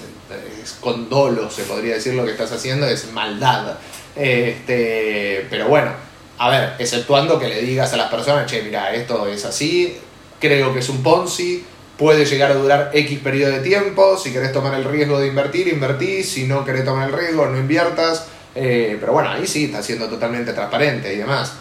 [0.62, 3.78] es con dolo, se podría decir lo que estás haciendo, es maldad.
[4.16, 5.92] Este, pero bueno
[6.38, 9.98] a ver, exceptuando que le digas a las personas, che, mira, esto es así,
[10.40, 11.64] creo que es un Ponzi,
[11.98, 15.68] puede llegar a durar X periodo de tiempo, si querés tomar el riesgo de invertir,
[15.68, 18.26] invertí, si no querés tomar el riesgo, no inviertas,
[18.56, 21.54] eh, pero bueno, ahí sí está siendo totalmente transparente y demás.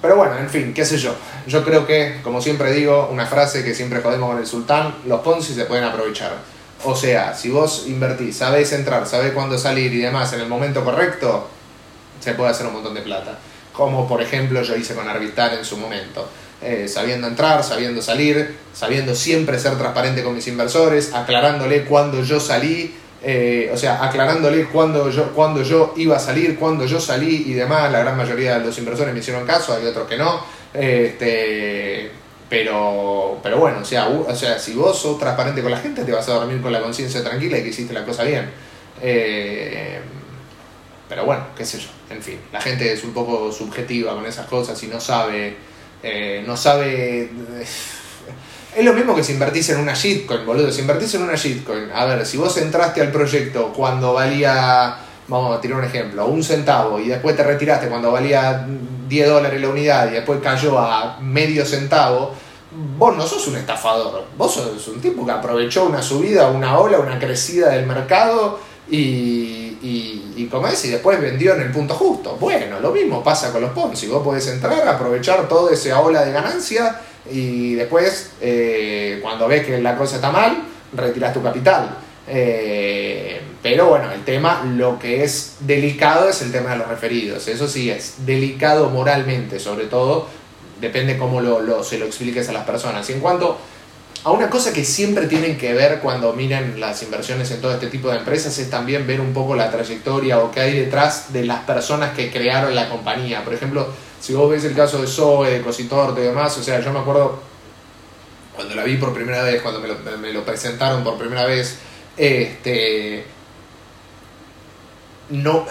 [0.00, 1.14] Pero bueno, en fin, qué sé yo.
[1.46, 5.20] Yo creo que, como siempre digo, una frase que siempre jodemos con el sultán, los
[5.20, 6.32] Ponzi se pueden aprovechar.
[6.84, 10.82] O sea, si vos invertís, sabés entrar, sabés cuándo salir y demás en el momento
[10.82, 11.48] correcto,
[12.20, 13.38] se puede hacer un montón de plata
[13.72, 16.28] como por ejemplo yo hice con Arbitar en su momento.
[16.62, 22.38] Eh, sabiendo entrar, sabiendo salir, sabiendo siempre ser transparente con mis inversores, aclarándole cuándo yo
[22.38, 27.44] salí, eh, o sea, aclarándole cuándo yo, cuando yo iba a salir, cuándo yo salí
[27.46, 27.90] y demás.
[27.92, 30.42] La gran mayoría de los inversores me hicieron caso, hay otros que no.
[30.72, 32.10] este,
[32.48, 36.10] pero, pero bueno, o sea, o sea, si vos sos transparente con la gente, te
[36.10, 38.50] vas a dormir con la conciencia tranquila y que hiciste la cosa bien.
[39.00, 40.00] Eh,
[41.08, 44.46] pero bueno, qué sé yo, en fin, la gente es un poco subjetiva con esas
[44.46, 45.56] cosas y no sabe,
[46.02, 47.30] eh, no sabe...
[48.76, 50.70] Es lo mismo que si invertís en una shitcoin, boludo.
[50.70, 54.96] Si invertís en una shitcoin, a ver, si vos entraste al proyecto cuando valía,
[55.26, 58.66] vamos a tirar un ejemplo, un centavo y después te retiraste cuando valía
[59.08, 62.32] 10 dólares la unidad y después cayó a medio centavo,
[62.96, 64.26] vos no sos un estafador.
[64.36, 69.60] Vos sos un tipo que aprovechó una subida, una ola, una crecida del mercado y
[69.82, 72.36] y, como es, y después vendió en el punto justo.
[72.38, 74.06] Bueno, lo mismo pasa con los Ponzi.
[74.06, 77.00] Vos podés entrar, aprovechar toda esa ola de ganancia
[77.30, 80.62] y después, eh, cuando ves que la cosa está mal,
[80.92, 81.96] retiras tu capital.
[82.26, 87.46] Eh, pero bueno, el tema, lo que es delicado es el tema de los referidos.
[87.48, 90.28] Eso sí, es delicado moralmente, sobre todo,
[90.80, 93.08] depende cómo lo, se lo expliques a las personas.
[93.10, 93.58] Y en cuanto
[94.22, 97.86] a una cosa que siempre tienen que ver cuando miren las inversiones en todo este
[97.86, 101.44] tipo de empresas es también ver un poco la trayectoria o qué hay detrás de
[101.44, 103.42] las personas que crearon la compañía.
[103.42, 103.88] Por ejemplo,
[104.20, 106.98] si vos ves el caso de Zoe, de Cositorte y demás, o sea, yo me
[106.98, 107.40] acuerdo
[108.54, 111.78] cuando la vi por primera vez, cuando me lo, presentaron por primera vez,
[112.18, 113.24] este,
[115.30, 115.64] no,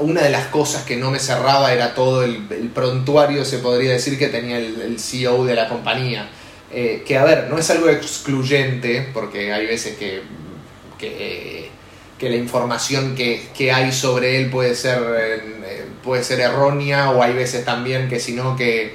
[0.00, 4.18] una de las cosas que no me cerraba era todo el, prontuario, se podría decir,
[4.18, 6.28] que tenía el, el CEO de la compañía
[6.74, 10.22] eh, que a ver, no es algo excluyente, porque hay veces que,
[10.98, 11.70] que,
[12.20, 17.64] la información que, hay sobre él puede ser, eh, puede ser errónea, o hay veces
[17.64, 18.94] también que sino que,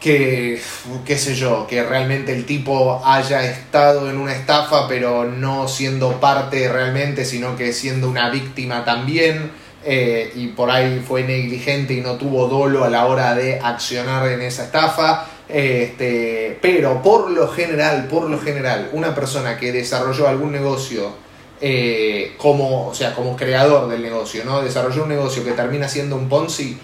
[0.00, 0.58] que,
[1.04, 6.18] qué sé yo, que realmente el tipo haya estado en una estafa, pero no siendo
[6.20, 9.50] parte realmente, sino que siendo una víctima también.
[9.86, 14.26] Eh, y por ahí fue negligente y no tuvo dolo a la hora de accionar
[14.28, 15.26] en esa estafa.
[15.48, 21.12] Este, pero por lo general, por lo general, una persona que desarrolló algún negocio
[21.60, 24.62] eh, como, o sea, como creador del negocio, ¿no?
[24.62, 26.78] Desarrolló un negocio que termina siendo un Ponzi,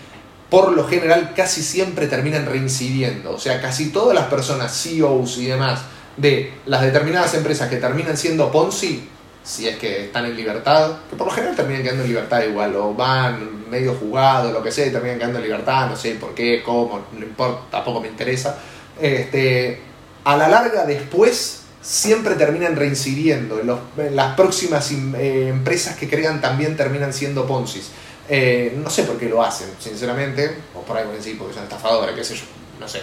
[0.49, 3.33] por lo general casi siempre terminan reincidiendo.
[3.33, 5.83] O sea, casi todas las personas, CEOs y demás,
[6.17, 9.09] de las determinadas empresas que terminan siendo Ponzi,
[9.43, 12.76] si es que están en libertad, que por lo general terminan quedando en libertad igual,
[12.76, 16.34] o van medio jugados, lo que sea, y terminan quedando en libertad, no sé por
[16.34, 18.59] qué, cómo, no importa, tampoco me interesa.
[19.01, 19.80] Este,
[20.24, 26.76] a la larga después siempre terminan reincidiendo, en, las próximas eh, empresas que crean también
[26.76, 27.91] terminan siendo Ponzis.
[28.28, 32.14] Eh, no sé por qué lo hacen, sinceramente, o por ahí sí, porque son estafadores,
[32.14, 32.45] qué sé yo,
[32.78, 33.01] no sé.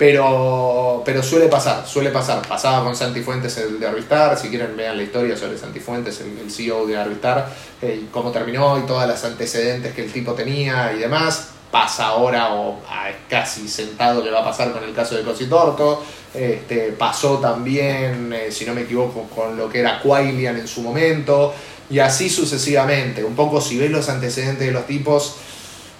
[0.00, 2.40] Pero, pero suele pasar, suele pasar.
[2.48, 6.22] Pasaba con Santi Fuentes el de Arvistar, si quieren vean la historia sobre Santi Fuentes,
[6.22, 10.94] el, CEO de Arvistar, eh, cómo terminó y todas las antecedentes que el tipo tenía
[10.94, 11.50] y demás.
[11.70, 12.80] Pasa ahora o
[13.28, 16.02] casi sentado que va a pasar con el caso de Cositorto.
[16.32, 20.80] Este, pasó también, eh, si no me equivoco, con lo que era Quailian en su
[20.80, 21.52] momento.
[21.90, 23.22] y así sucesivamente.
[23.22, 25.36] Un poco si ves los antecedentes de los tipos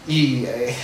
[0.08, 0.74] y eh,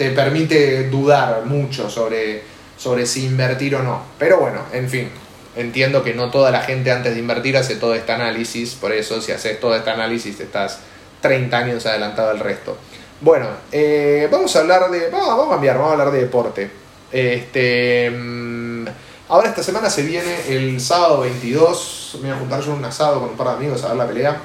[0.00, 2.42] te permite dudar mucho sobre,
[2.78, 4.00] sobre si invertir o no.
[4.18, 5.10] Pero bueno, en fin,
[5.54, 9.20] entiendo que no toda la gente antes de invertir hace todo este análisis, por eso
[9.20, 10.78] si haces todo este análisis estás
[11.20, 12.78] 30 años adelantado al resto.
[13.20, 15.10] Bueno, eh, vamos a hablar de.
[15.10, 16.70] Vamos, a cambiar, vamos a hablar de deporte.
[17.12, 18.10] Este.
[18.10, 18.86] Mm,
[19.28, 22.20] ahora esta semana se viene el sábado 22.
[22.22, 24.06] Me voy a juntar yo un asado con un par de amigos a ver la
[24.06, 24.40] pelea.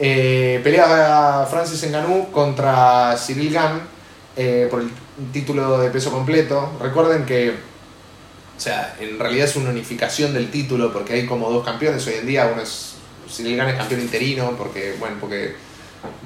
[0.00, 3.93] Eh, pelea Francis Ngannou contra Cyril Gann
[4.36, 4.90] eh, por el
[5.32, 6.72] título de peso completo.
[6.80, 11.64] Recuerden que, o sea, en realidad es una unificación del título porque hay como dos
[11.64, 12.50] campeones hoy en día.
[12.52, 12.94] Uno es
[13.28, 15.54] Cyril Gann es campeón interino porque, bueno, porque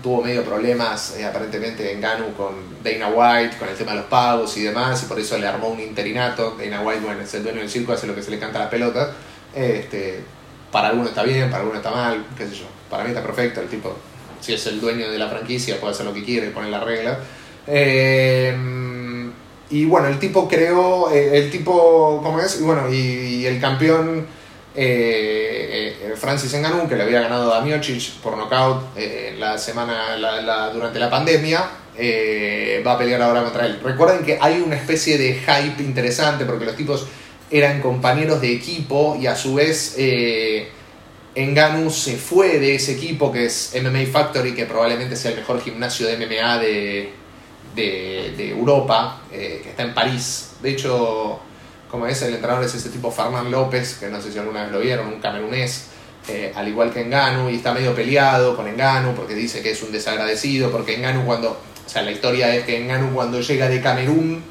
[0.03, 4.07] tuvo medio problemas eh, aparentemente en Ganu con Dana White, con el tema de los
[4.07, 6.57] pagos y demás, y por eso le armó un interinato.
[6.59, 8.65] Dana White, bueno, es el dueño del circo, hace lo que se le canta a
[8.65, 9.13] la pelota.
[9.55, 10.21] Este,
[10.71, 12.67] para algunos está bien, para algunos está mal, qué sé yo.
[12.91, 13.97] Para mí está perfecto, el tipo,
[14.41, 17.19] si es el dueño de la franquicia, puede hacer lo que quiere, poner la regla.
[17.69, 18.57] Eh,
[19.71, 22.59] y bueno, el tipo creó, eh, el tipo, ¿cómo es?
[22.61, 24.27] Y bueno, y el campeón
[24.75, 28.35] eh, Francis Ngannou, que le había ganado a Miocic por
[28.97, 30.17] eh, la semana,
[30.73, 31.69] durante la pandemia,
[32.87, 33.81] va a pelear ahora contra él.
[33.83, 37.07] Recuerden que hay una especie de hype interesante porque los tipos
[37.51, 39.97] eran compañeros de equipo y a su vez
[41.37, 45.61] Ngannou se fue de ese equipo que es MMA Factory, que probablemente sea el mejor
[45.61, 47.13] gimnasio de MMA de,
[47.75, 50.51] de, de Europa, que está en París.
[50.63, 51.41] De hecho,
[51.91, 54.73] como es, el entrenador es ese tipo Fernán López, que no sé si alguna vez
[54.73, 55.87] lo vieron, un camerunés,
[56.29, 59.83] eh, al igual que Enganu, y está medio peleado con Enganu porque dice que es
[59.83, 63.81] un desagradecido, porque Enganu cuando, o sea, la historia es que Enganu cuando llega de
[63.81, 64.45] Camerún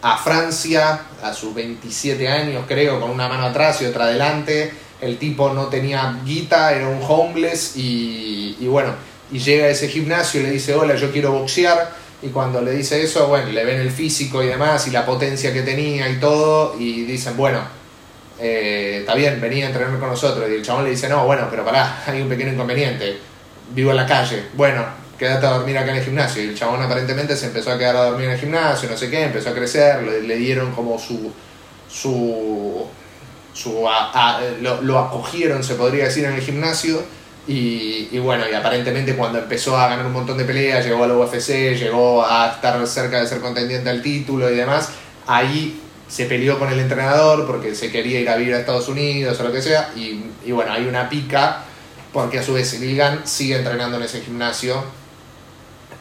[0.00, 5.18] a Francia, a sus 27 años creo, con una mano atrás y otra adelante, el
[5.18, 8.94] tipo no tenía guita, era un homeless y, y bueno,
[9.30, 12.72] y llega a ese gimnasio y le dice, hola, yo quiero boxear, y cuando le
[12.72, 16.18] dice eso, bueno, le ven el físico y demás y la potencia que tenía y
[16.18, 17.60] todo y dicen, bueno,
[18.40, 20.48] eh, está bien, venía a entrenar con nosotros.
[20.50, 23.18] Y el chabón le dice, no, bueno, pero pará, hay un pequeño inconveniente.
[23.70, 24.46] Vivo en la calle.
[24.54, 24.84] Bueno,
[25.16, 26.42] quédate a dormir acá en el gimnasio.
[26.42, 29.08] Y el chabón aparentemente se empezó a quedar a dormir en el gimnasio, no sé
[29.10, 31.32] qué, empezó a crecer, le, dieron como su...
[31.88, 32.86] su,
[33.52, 33.88] su
[34.60, 37.02] lo, lo acogieron, se podría decir, en el gimnasio
[37.50, 41.14] y, bueno, y aparentemente cuando empezó a ganar un montón de peleas, llegó a la
[41.14, 44.90] UFC, llegó a estar cerca de ser contendiente al título y demás,
[45.26, 49.40] ahí se peleó con el entrenador porque se quería ir a vivir a Estados Unidos
[49.40, 51.64] o lo que sea, y, bueno, hay una pica
[52.12, 54.84] porque a su vez Gilgan sigue entrenando en ese gimnasio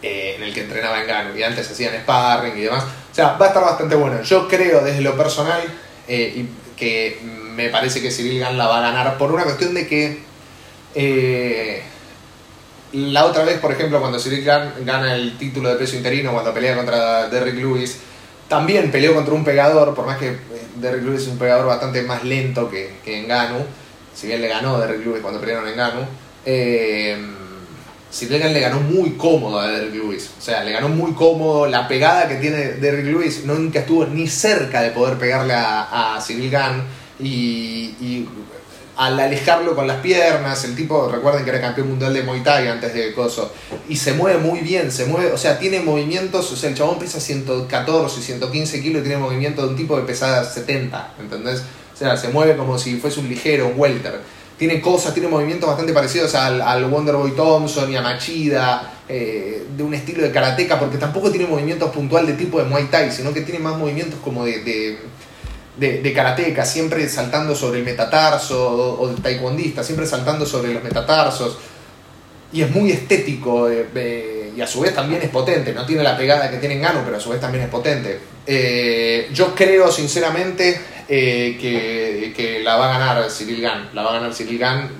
[0.01, 2.83] eh, en el que entrenaba en Gano y antes hacían sparring y demás.
[2.83, 4.21] O sea, va a estar bastante bueno.
[4.21, 5.61] Yo creo desde lo personal
[6.07, 6.45] eh,
[6.75, 10.26] que me parece que Cyril la va a ganar por una cuestión de que
[10.97, 11.81] eh,
[12.93, 16.75] la otra vez, por ejemplo, cuando Cyril gana el título de peso interino, cuando pelea
[16.75, 17.99] contra Derrick Lewis,
[18.47, 20.37] también peleó contra un pegador, por más que eh,
[20.75, 23.65] Derrick Lewis es un pegador bastante más lento que, que Ganu
[24.17, 26.01] si bien le ganó Derrick Lewis cuando pelearon en Ganu,
[26.43, 27.15] eh,
[28.11, 30.31] Cyril le ganó muy cómodo a Derrick Lewis.
[30.39, 31.67] O sea, le ganó muy cómodo.
[31.67, 36.21] La pegada que tiene Derrick Lewis nunca estuvo ni cerca de poder pegarle a, a
[36.21, 36.51] Cyril
[37.19, 38.25] y
[38.97, 42.67] al alejarlo con las piernas, el tipo, recuerden que era campeón mundial de Muay Thai
[42.67, 43.53] antes de Coso,
[43.87, 46.97] y se mueve muy bien, se mueve, o sea, tiene movimientos, o sea, el chabón
[46.97, 51.61] pesa 114, 115 kilos y tiene movimiento de un tipo que pesa 70, ¿entendés?
[51.93, 54.19] O sea, se mueve como si fuese un ligero, un welter.
[54.57, 59.83] Tiene cosas, tiene movimientos bastante parecidos al, al Wonderboy Thompson y a Machida, eh, de
[59.83, 63.31] un estilo de karateca, porque tampoco tiene movimientos puntual de tipo de Muay Thai, sino
[63.31, 64.97] que tiene más movimientos como de de,
[65.78, 71.57] de karateca, siempre saltando sobre el metatarso, o, de taekwondista, siempre saltando sobre los metatarsos.
[72.51, 75.73] Y es muy estético, eh, y a su vez también es potente.
[75.73, 78.19] No tiene la pegada que tiene Gano, pero a su vez también es potente.
[78.45, 81.57] Eh, yo creo, sinceramente, eh,
[82.36, 83.89] que, la va a ganar Cyril Gann.
[83.93, 84.91] La va a ganar Cyril Gann.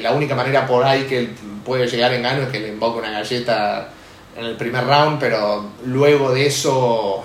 [0.00, 1.30] la única manera por ahí que
[1.64, 3.88] puede llegar en Gano es que le invoque una galleta
[4.36, 7.24] en el primer round, pero luego de eso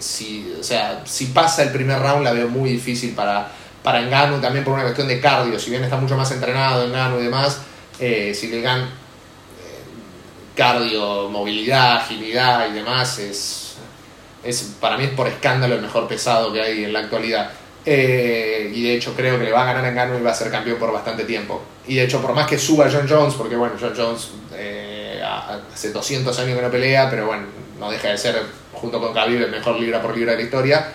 [0.00, 3.50] si, o sea, si pasa el primer round la veo muy difícil para,
[3.86, 7.20] para Engano, también por una cuestión de cardio, si bien está mucho más entrenado Engano
[7.20, 7.60] y demás,
[8.00, 8.86] eh, si le gan eh,
[10.56, 13.76] cardio, movilidad, agilidad y demás, es,
[14.42, 17.52] es, para mí es por escándalo el mejor pesado que hay en la actualidad.
[17.84, 20.34] Eh, y de hecho creo que le va a ganar a Engano y va a
[20.34, 21.62] ser campeón por bastante tiempo.
[21.86, 24.30] Y de hecho por más que suba John Jones, porque bueno, John Jones
[25.72, 27.44] hace 200 años que no pelea, pero bueno,
[27.78, 28.42] no deja de ser
[28.76, 30.88] junto con Khabib, el mejor libra por libra de la historia.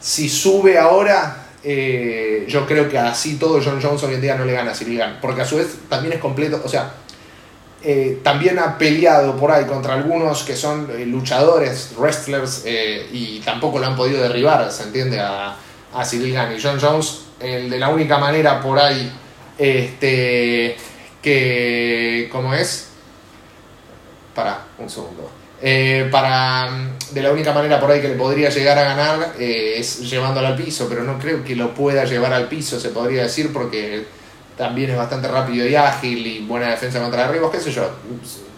[0.00, 4.44] Si sube ahora, eh, yo creo que así todo John Jones hoy en día no
[4.44, 6.92] le gana a Cyril porque a su vez también es completo, o sea,
[7.82, 13.78] eh, también ha peleado por ahí contra algunos que son eh, luchadores, wrestlers, y tampoco
[13.78, 15.20] lo han podido derribar, ¿se entiende?
[15.20, 15.56] A,
[15.94, 16.58] a Cyril Gane.
[16.62, 19.10] John Jones, el de la única manera por ahí,
[19.58, 20.76] este,
[21.22, 22.88] que, ¿cómo es?
[24.34, 25.43] Para, un segundo.
[26.10, 26.68] Para,
[27.12, 30.56] de la única manera por ahí que le podría llegar a ganar es llevándolo al
[30.56, 34.04] piso, pero no creo que lo pueda llevar al piso, se podría decir, porque
[34.56, 37.88] también es bastante rápido y ágil y buena defensa contra derribos, qué sé yo.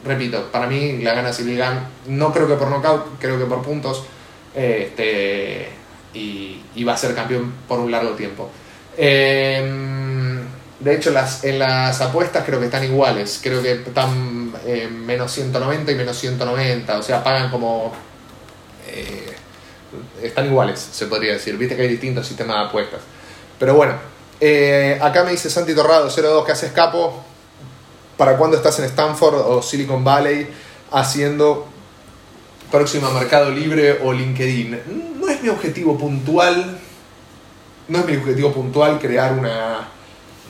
[0.04, 4.04] Repito, para mí la gana Siligan, no creo que por nocaut, creo que por puntos,
[4.54, 5.68] este,
[6.14, 8.50] y, va a ser campeón por un largo tiempo.
[8.96, 10.15] Em,
[10.86, 15.32] de hecho, las, en las apuestas creo que están iguales, creo que están eh, menos
[15.32, 17.92] 190 y menos 190, o sea, pagan como...
[18.86, 19.34] Eh,
[20.22, 23.00] están iguales, se podría decir, viste que hay distintos sistemas de apuestas.
[23.58, 23.94] Pero bueno,
[24.40, 27.24] eh, acá me dice Santi Torrado, 02, que haces capo?
[28.16, 30.46] ¿Para cuándo estás en Stanford o Silicon Valley
[30.92, 31.66] haciendo
[32.70, 35.18] próximo Mercado Libre o LinkedIn?
[35.20, 36.78] No es mi objetivo puntual,
[37.88, 39.88] no es mi objetivo puntual crear una,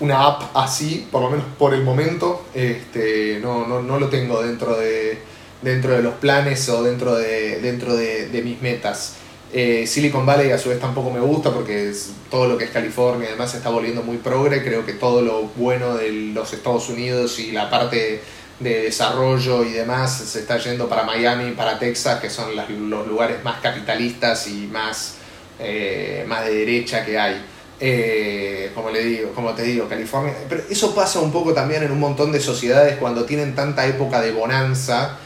[0.00, 2.44] una app así, por lo menos por el momento.
[2.54, 5.18] Este, no, no, no lo tengo dentro de,
[5.62, 9.14] dentro de los planes o dentro de, dentro de, mis metas.
[9.52, 12.70] Eh, Silicon Valley a su vez tampoco me gusta porque es, todo lo que es
[12.70, 14.62] California además se está volviendo muy progre.
[14.62, 18.20] Creo que todo lo bueno de los Estados Unidos y la parte
[18.60, 23.42] de desarrollo y demás se está yendo para Miami, para Texas, que son los lugares
[23.44, 25.16] más capitalistas y más,
[25.58, 27.42] eh, más de derecha que hay.
[27.78, 30.34] Eh, como, le digo, como te digo, California.
[30.48, 34.20] Pero eso pasa un poco también en un montón de sociedades cuando tienen tanta época
[34.20, 35.18] de bonanza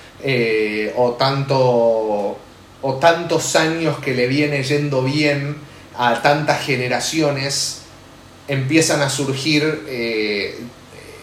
[0.96, 2.36] o tanto
[2.82, 5.56] o tantos años que le viene yendo bien
[5.96, 7.82] a tantas generaciones,
[8.48, 10.58] empiezan a surgir eh,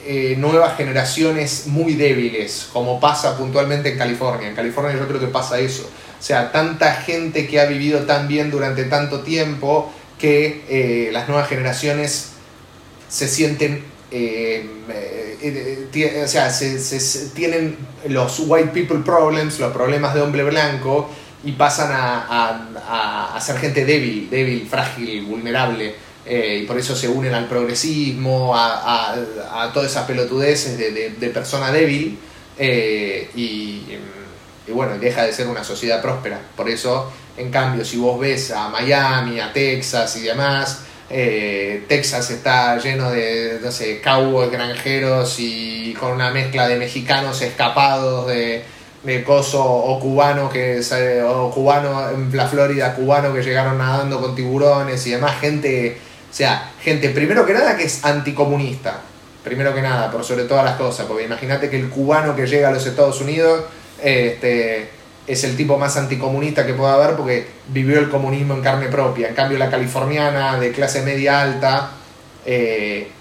[0.05, 4.47] eh, nuevas generaciones muy débiles, como pasa puntualmente en California.
[4.49, 5.83] En California yo creo que pasa eso.
[5.83, 11.27] O sea, tanta gente que ha vivido tan bien durante tanto tiempo que eh, las
[11.27, 12.31] nuevas generaciones
[13.09, 13.83] se sienten
[16.23, 21.09] o sea, se, tienen los white people problems, los problemas de hombre blanco,
[21.43, 25.95] y pasan a, a, ser gente débil, débil, frágil, vulnerable.
[26.25, 31.29] Eh, y por eso se unen al progresismo, a, a todas esas pelotudeces de, de,
[31.29, 32.19] persona débil.
[32.57, 33.83] Eh, y,
[34.67, 36.41] y, bueno, deja de ser una sociedad próspera.
[36.55, 42.29] Por eso, en cambio, si vos ves a Miami, a Texas y demás, eh, Texas
[42.31, 48.63] está lleno de, no sé, cowboys granjeros y con una mezcla de mexicanos escapados de
[49.03, 50.81] de coso o cubano que
[51.23, 55.97] o cubano en la Florida cubano que llegaron nadando con tiburones y demás gente
[56.29, 58.99] o sea gente primero que nada que es anticomunista
[59.43, 62.69] primero que nada por sobre todas las cosas porque imagínate que el cubano que llega
[62.69, 63.65] a los Estados Unidos
[64.03, 64.89] este
[65.27, 69.27] es el tipo más anticomunista que pueda haber porque vivió el comunismo en carne propia.
[69.27, 71.91] En cambio la californiana de clase media alta
[72.45, 73.11] eh,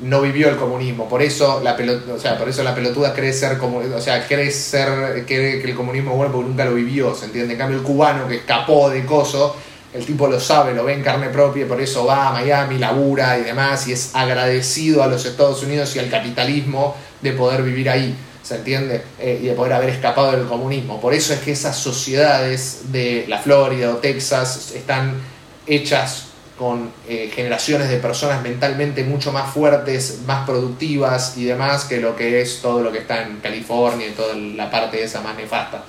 [0.00, 1.76] no vivió el comunismo, por eso la
[2.14, 6.12] o sea, por eso la pelotuda cree ser o sea, cree ser que el comunismo
[6.12, 7.54] es bueno porque nunca lo vivió, ¿se entiende?
[7.54, 9.56] En cambio el cubano que escapó de coso,
[9.92, 13.38] el tipo lo sabe, lo ve en carne propia, por eso va a Miami, labura
[13.38, 17.90] y demás, y es agradecido a los Estados Unidos y al capitalismo de poder vivir
[17.90, 18.14] ahí,
[18.48, 19.02] ¿se entiende?
[19.18, 20.98] Eh, y de poder haber escapado del comunismo.
[21.02, 25.20] Por eso es que esas sociedades de la Florida o Texas están
[25.66, 26.28] hechas
[26.58, 32.16] con eh, generaciones de personas mentalmente mucho más fuertes, más productivas y demás que lo
[32.16, 35.84] que es todo lo que está en California y toda la parte esa más nefasta.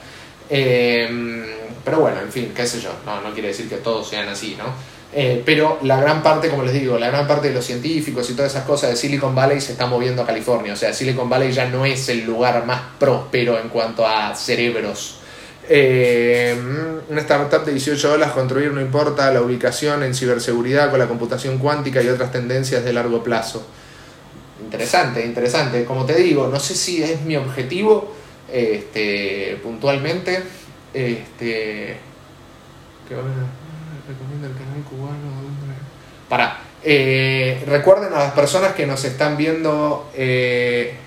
[0.50, 1.46] Em,
[1.86, 4.56] pero bueno, en fin, qué sé yo, no, no quiere decir que todos sean así,
[4.58, 4.66] ¿no?
[5.12, 8.34] Eh, pero la gran parte, como les digo, la gran parte de los científicos y
[8.34, 10.74] todas esas cosas de Silicon Valley se está moviendo a California.
[10.74, 15.20] O sea, Silicon Valley ya no es el lugar más próspero en cuanto a cerebros
[15.72, 16.60] eh,
[17.10, 21.60] una startup de 18 horas construir no importa la ubicación en ciberseguridad con la computación
[21.60, 23.66] cuántica y otras tendencias de largo plazo.
[24.64, 25.86] Interesante, interesante.
[25.86, 28.12] Como te digo, no sé si es mi objetivo
[28.52, 30.42] este, puntualmente.
[30.92, 31.98] Este,
[33.08, 33.16] ¿qué
[34.10, 35.18] recomienda el canal cubano?
[36.28, 36.60] Para.
[36.84, 40.10] Eh, recuerden a las personas que nos están viendo.
[40.16, 40.98] Eh,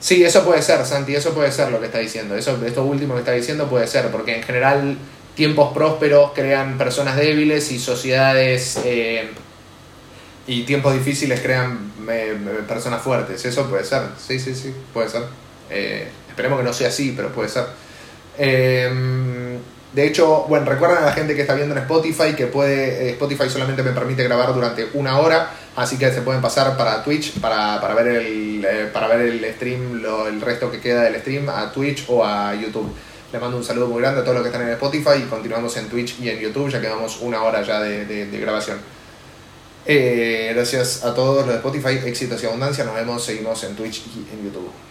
[0.00, 2.36] Sí, eso puede ser, Santi, eso puede ser lo que está diciendo.
[2.36, 4.96] Eso, esto último que está diciendo puede ser, porque en general
[5.34, 9.28] tiempos prósperos crean personas débiles y sociedades eh,
[10.46, 12.36] y tiempos difíciles crean eh,
[12.68, 13.44] personas fuertes.
[13.44, 15.22] Eso puede ser, sí, sí, sí, puede ser.
[16.28, 17.64] Esperemos que no sea así, pero puede ser.
[19.92, 23.48] De hecho, bueno, recuerden a la gente que está viendo en Spotify que puede, Spotify
[23.48, 27.80] solamente me permite grabar durante una hora Así que se pueden pasar para Twitch para,
[27.80, 31.48] para ver, el, eh, para ver el stream, lo, el resto que queda del stream,
[31.48, 32.92] a Twitch o a YouTube.
[33.32, 35.76] Les mando un saludo muy grande a todos los que están en Spotify y continuamos
[35.76, 38.78] en Twitch y en YouTube, ya quedamos una hora ya de grabación.
[39.86, 42.82] Eh, gracias a todos los de Spotify, éxitos y abundancia.
[42.82, 44.87] Nos vemos, seguimos en Twitch y en YouTube.